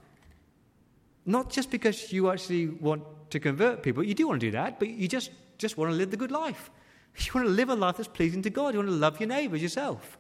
Not 1.24 1.48
just 1.48 1.70
because 1.70 2.12
you 2.12 2.28
actually 2.28 2.66
want 2.66 3.04
to 3.30 3.40
convert 3.40 3.82
people, 3.82 4.02
you 4.02 4.14
do 4.14 4.28
want 4.28 4.40
to 4.40 4.46
do 4.46 4.50
that, 4.52 4.78
but 4.78 4.88
you 4.88 5.08
just, 5.08 5.30
just 5.58 5.76
want 5.76 5.90
to 5.90 5.96
live 5.96 6.10
the 6.10 6.16
good 6.16 6.32
life. 6.32 6.70
You 7.18 7.32
want 7.34 7.48
to 7.48 7.52
live 7.52 7.68
a 7.70 7.74
life 7.74 7.96
that's 7.96 8.08
pleasing 8.08 8.40
to 8.42 8.50
God. 8.50 8.72
You 8.72 8.78
want 8.78 8.90
to 8.90 8.94
love 8.94 9.18
your 9.18 9.28
neighbours 9.28 9.60
yourself. 9.60 10.16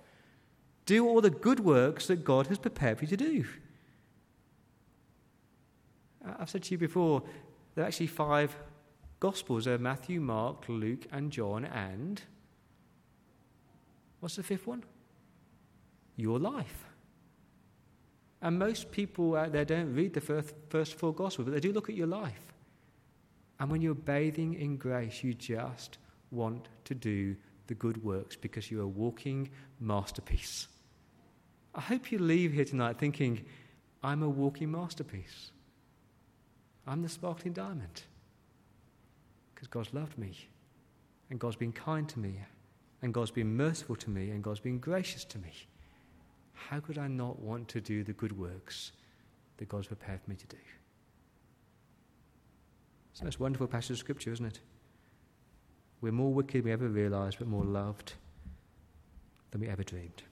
Do 0.86 1.06
all 1.06 1.20
the 1.20 1.30
good 1.30 1.60
works 1.60 2.08
that 2.08 2.24
God 2.24 2.48
has 2.48 2.58
prepared 2.58 2.98
for 2.98 3.04
you 3.04 3.08
to 3.10 3.16
do. 3.16 3.44
I've 6.38 6.50
said 6.50 6.64
to 6.64 6.72
you 6.72 6.78
before, 6.78 7.22
there 7.74 7.84
are 7.84 7.86
actually 7.86 8.08
five 8.08 8.56
Gospels 9.20 9.66
there 9.66 9.78
Matthew, 9.78 10.20
Mark, 10.20 10.64
Luke, 10.68 11.06
and 11.12 11.30
John, 11.30 11.66
and 11.66 12.20
what's 14.20 14.36
the 14.36 14.42
fifth 14.42 14.66
one? 14.66 14.82
Your 16.16 16.38
life. 16.38 16.86
And 18.42 18.58
most 18.58 18.90
people 18.90 19.36
out 19.36 19.52
there 19.52 19.66
don't 19.66 19.94
read 19.94 20.14
the 20.14 20.22
first, 20.22 20.54
first 20.70 20.94
four 20.94 21.12
Gospels, 21.12 21.44
but 21.44 21.54
they 21.54 21.60
do 21.60 21.72
look 21.72 21.90
at 21.90 21.94
your 21.94 22.06
life. 22.06 22.40
And 23.60 23.70
when 23.70 23.82
you're 23.82 23.94
bathing 23.94 24.54
in 24.54 24.78
grace, 24.78 25.22
you 25.22 25.34
just 25.34 25.98
want 26.30 26.68
to 26.86 26.94
do 26.94 27.36
the 27.66 27.74
good 27.74 28.02
works 28.02 28.34
because 28.34 28.70
you're 28.70 28.82
a 28.84 28.88
walking 28.88 29.50
masterpiece. 29.78 30.66
I 31.74 31.82
hope 31.82 32.10
you 32.10 32.18
leave 32.18 32.52
here 32.52 32.64
tonight 32.64 32.98
thinking, 32.98 33.44
I'm 34.02 34.22
a 34.22 34.28
walking 34.28 34.72
masterpiece. 34.72 35.52
I'm 36.86 37.02
the 37.02 37.08
sparkling 37.08 37.52
diamond. 37.52 38.02
Because 39.54 39.68
God's 39.68 39.92
loved 39.92 40.16
me, 40.18 40.34
and 41.28 41.38
God's 41.38 41.56
been 41.56 41.72
kind 41.72 42.08
to 42.08 42.18
me, 42.18 42.36
and 43.02 43.12
God's 43.12 43.30
been 43.30 43.56
merciful 43.56 43.94
to 43.96 44.10
me, 44.10 44.30
and 44.30 44.42
God's 44.42 44.60
been 44.60 44.78
gracious 44.78 45.24
to 45.26 45.38
me. 45.38 45.52
How 46.54 46.80
could 46.80 46.96
I 46.96 47.08
not 47.08 47.40
want 47.40 47.68
to 47.68 47.80
do 47.80 48.04
the 48.04 48.14
good 48.14 48.36
works 48.38 48.92
that 49.58 49.68
God's 49.68 49.88
prepared 49.88 50.26
me 50.26 50.34
to 50.36 50.46
do? 50.46 50.56
It's 53.10 53.20
the 53.20 53.26
most 53.26 53.40
wonderful 53.40 53.66
passage 53.66 53.92
of 53.92 53.98
Scripture, 53.98 54.32
isn't 54.32 54.46
it? 54.46 54.60
We're 56.00 56.12
more 56.12 56.32
wicked 56.32 56.62
than 56.62 56.64
we 56.64 56.72
ever 56.72 56.88
realized, 56.88 57.38
but 57.38 57.48
more 57.48 57.64
loved 57.64 58.14
than 59.50 59.60
we 59.60 59.68
ever 59.68 59.82
dreamed. 59.82 60.22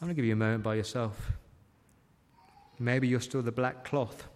I'm 0.00 0.06
going 0.06 0.14
to 0.14 0.14
give 0.14 0.24
you 0.24 0.32
a 0.32 0.36
moment 0.36 0.62
by 0.62 0.74
yourself. 0.74 1.32
Maybe 2.78 3.06
you're 3.06 3.20
still 3.20 3.42
the 3.42 3.52
black 3.52 3.84
cloth 3.84 4.26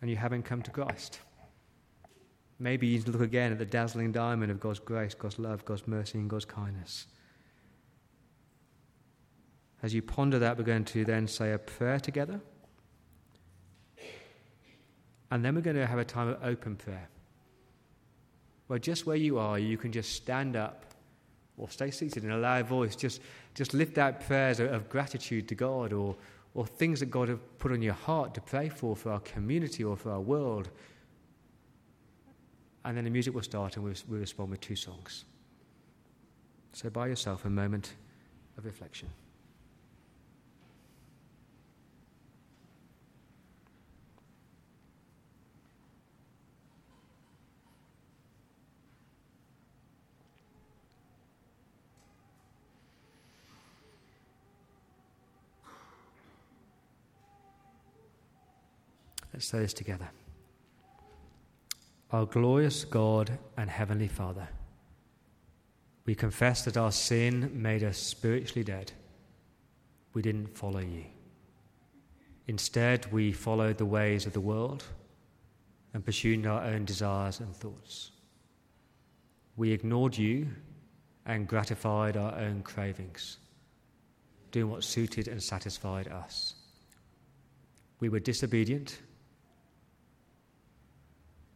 and 0.00 0.10
you 0.10 0.16
haven't 0.16 0.42
come 0.42 0.60
to 0.62 0.70
Christ. 0.70 1.20
Maybe 2.58 2.86
you 2.86 2.98
need 2.98 3.06
to 3.06 3.12
look 3.12 3.20
again 3.20 3.52
at 3.52 3.58
the 3.58 3.64
dazzling 3.64 4.12
diamond 4.12 4.50
of 4.50 4.60
God's 4.60 4.78
grace, 4.80 5.14
God's 5.14 5.38
love, 5.38 5.64
God's 5.64 5.86
mercy, 5.86 6.18
and 6.18 6.28
God's 6.28 6.44
kindness. 6.44 7.06
As 9.82 9.94
you 9.94 10.02
ponder 10.02 10.38
that, 10.38 10.56
we're 10.56 10.64
going 10.64 10.84
to 10.86 11.04
then 11.04 11.28
say 11.28 11.52
a 11.52 11.58
prayer 11.58 12.00
together. 12.00 12.40
And 15.34 15.44
then 15.44 15.56
we're 15.56 15.62
going 15.62 15.74
to 15.74 15.84
have 15.84 15.98
a 15.98 16.04
time 16.04 16.28
of 16.28 16.38
open 16.44 16.76
prayer. 16.76 17.08
Where 18.68 18.78
just 18.78 19.04
where 19.04 19.16
you 19.16 19.36
are, 19.36 19.58
you 19.58 19.76
can 19.76 19.90
just 19.90 20.12
stand 20.12 20.54
up 20.54 20.84
or 21.58 21.68
stay 21.68 21.90
seated 21.90 22.22
in 22.22 22.30
a 22.30 22.38
loud 22.38 22.66
voice. 22.66 22.94
Just, 22.94 23.20
just 23.52 23.74
lift 23.74 23.98
out 23.98 24.20
prayers 24.20 24.60
of 24.60 24.88
gratitude 24.88 25.48
to 25.48 25.56
God 25.56 25.92
or, 25.92 26.14
or 26.54 26.64
things 26.64 27.00
that 27.00 27.06
God 27.06 27.30
has 27.30 27.38
put 27.58 27.72
on 27.72 27.82
your 27.82 27.94
heart 27.94 28.32
to 28.34 28.40
pray 28.40 28.68
for, 28.68 28.94
for 28.94 29.10
our 29.10 29.18
community 29.18 29.82
or 29.82 29.96
for 29.96 30.12
our 30.12 30.20
world. 30.20 30.70
And 32.84 32.96
then 32.96 33.02
the 33.02 33.10
music 33.10 33.34
will 33.34 33.42
start 33.42 33.74
and 33.74 33.84
we'll, 33.84 33.94
we'll 34.06 34.20
respond 34.20 34.52
with 34.52 34.60
two 34.60 34.76
songs. 34.76 35.24
So, 36.74 36.90
by 36.90 37.08
yourself, 37.08 37.44
a 37.44 37.50
moment 37.50 37.94
of 38.56 38.66
reflection. 38.66 39.08
Let's 59.34 59.46
say 59.46 59.58
this 59.58 59.74
together. 59.74 60.08
Our 62.12 62.24
glorious 62.24 62.84
God 62.84 63.36
and 63.56 63.68
Heavenly 63.68 64.06
Father, 64.06 64.46
we 66.06 66.14
confess 66.14 66.64
that 66.64 66.76
our 66.76 66.92
sin 66.92 67.50
made 67.52 67.82
us 67.82 67.98
spiritually 67.98 68.62
dead. 68.62 68.92
We 70.12 70.22
didn't 70.22 70.56
follow 70.56 70.78
you. 70.78 71.06
Instead, 72.46 73.10
we 73.12 73.32
followed 73.32 73.76
the 73.76 73.84
ways 73.84 74.24
of 74.24 74.34
the 74.34 74.40
world 74.40 74.84
and 75.92 76.04
pursued 76.04 76.46
our 76.46 76.62
own 76.62 76.84
desires 76.84 77.40
and 77.40 77.56
thoughts. 77.56 78.12
We 79.56 79.72
ignored 79.72 80.16
you 80.16 80.46
and 81.26 81.48
gratified 81.48 82.16
our 82.16 82.38
own 82.38 82.62
cravings, 82.62 83.38
doing 84.52 84.70
what 84.70 84.84
suited 84.84 85.26
and 85.26 85.42
satisfied 85.42 86.06
us. 86.06 86.54
We 87.98 88.08
were 88.08 88.20
disobedient 88.20 89.00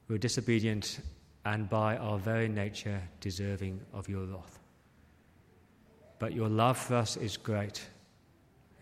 we 0.09 0.15
were 0.15 0.19
disobedient 0.19 1.01
and 1.45 1.69
by 1.69 1.97
our 1.99 2.19
very 2.19 2.49
nature 2.49 3.01
deserving 3.21 3.81
of 3.93 4.09
your 4.09 4.25
wrath. 4.25 4.59
But 6.19 6.33
your 6.33 6.49
love 6.49 6.79
for 6.79 6.97
us 6.97 7.17
is 7.17 7.37
great, 7.37 7.87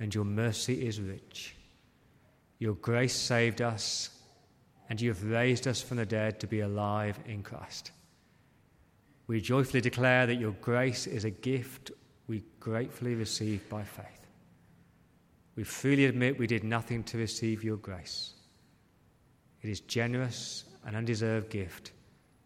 and 0.01 0.15
your 0.15 0.25
mercy 0.25 0.87
is 0.87 1.01
rich. 1.01 1.55
Your 2.59 2.75
grace 2.75 3.15
saved 3.15 3.61
us, 3.61 4.11
and 4.89 5.01
you 5.01 5.11
have 5.11 5.23
raised 5.25 5.67
us 5.67 5.83
from 5.83 5.99
the 5.99 6.07
dead 6.07 6.41
to 6.41 6.47
be 6.47 6.61
alive 6.61 7.19
in 7.27 7.43
Christ. 7.43 7.91
We 9.27 9.41
joyfully 9.41 9.81
declare 9.81 10.27
that 10.27 10.37
your 10.37 10.53
grace 10.53 11.07
is 11.07 11.25
a 11.25 11.31
gift 11.31 11.91
we 12.29 12.45
gratefully 12.61 13.15
receive 13.15 13.69
by 13.69 13.83
faith. 13.83 14.27
We 15.57 15.65
freely 15.65 16.05
admit 16.05 16.39
we 16.39 16.47
did 16.47 16.65
nothing 16.65 17.03
to 17.05 17.19
receive 17.19 17.65
your 17.65 17.77
grace. 17.77 18.35
It 19.63 19.71
is 19.71 19.81
generous 19.81 20.66
an 20.87 20.95
undeserved 20.95 21.51
gift 21.51 21.93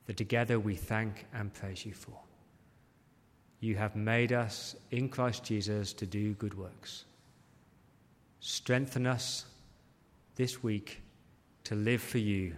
that 0.07 0.17
together 0.17 0.59
we 0.59 0.75
thank 0.75 1.27
and 1.33 1.55
praise 1.55 1.87
you 1.87 1.93
for. 1.93 2.19
You 3.61 3.77
have 3.77 3.95
made 3.95 4.33
us 4.33 4.75
in 4.91 5.09
Christ 5.09 5.45
Jesus 5.45 5.93
to 5.93 6.07
do 6.07 6.33
good 6.35 6.57
works. 6.57 7.05
Strengthen 8.41 9.07
us 9.07 9.45
this 10.35 10.63
week 10.63 11.03
to 11.65 11.75
live 11.75 12.03
for 12.03 12.19
you 12.19 12.57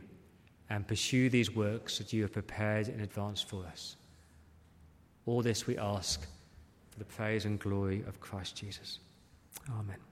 and 0.71 0.87
pursue 0.87 1.29
these 1.29 1.55
works 1.55 1.99
that 1.99 2.13
you 2.13 2.23
have 2.23 2.33
prepared 2.33 2.89
in 2.89 3.01
advance 3.01 3.43
for 3.43 3.65
us. 3.67 3.97
All 5.27 5.43
this 5.43 5.67
we 5.67 5.77
ask 5.77 6.23
for 6.91 6.99
the 6.99 7.05
praise 7.05 7.45
and 7.45 7.59
glory 7.59 8.05
of 8.07 8.21
Christ 8.21 8.57
Jesus. 8.57 9.01
Amen. 9.71 10.03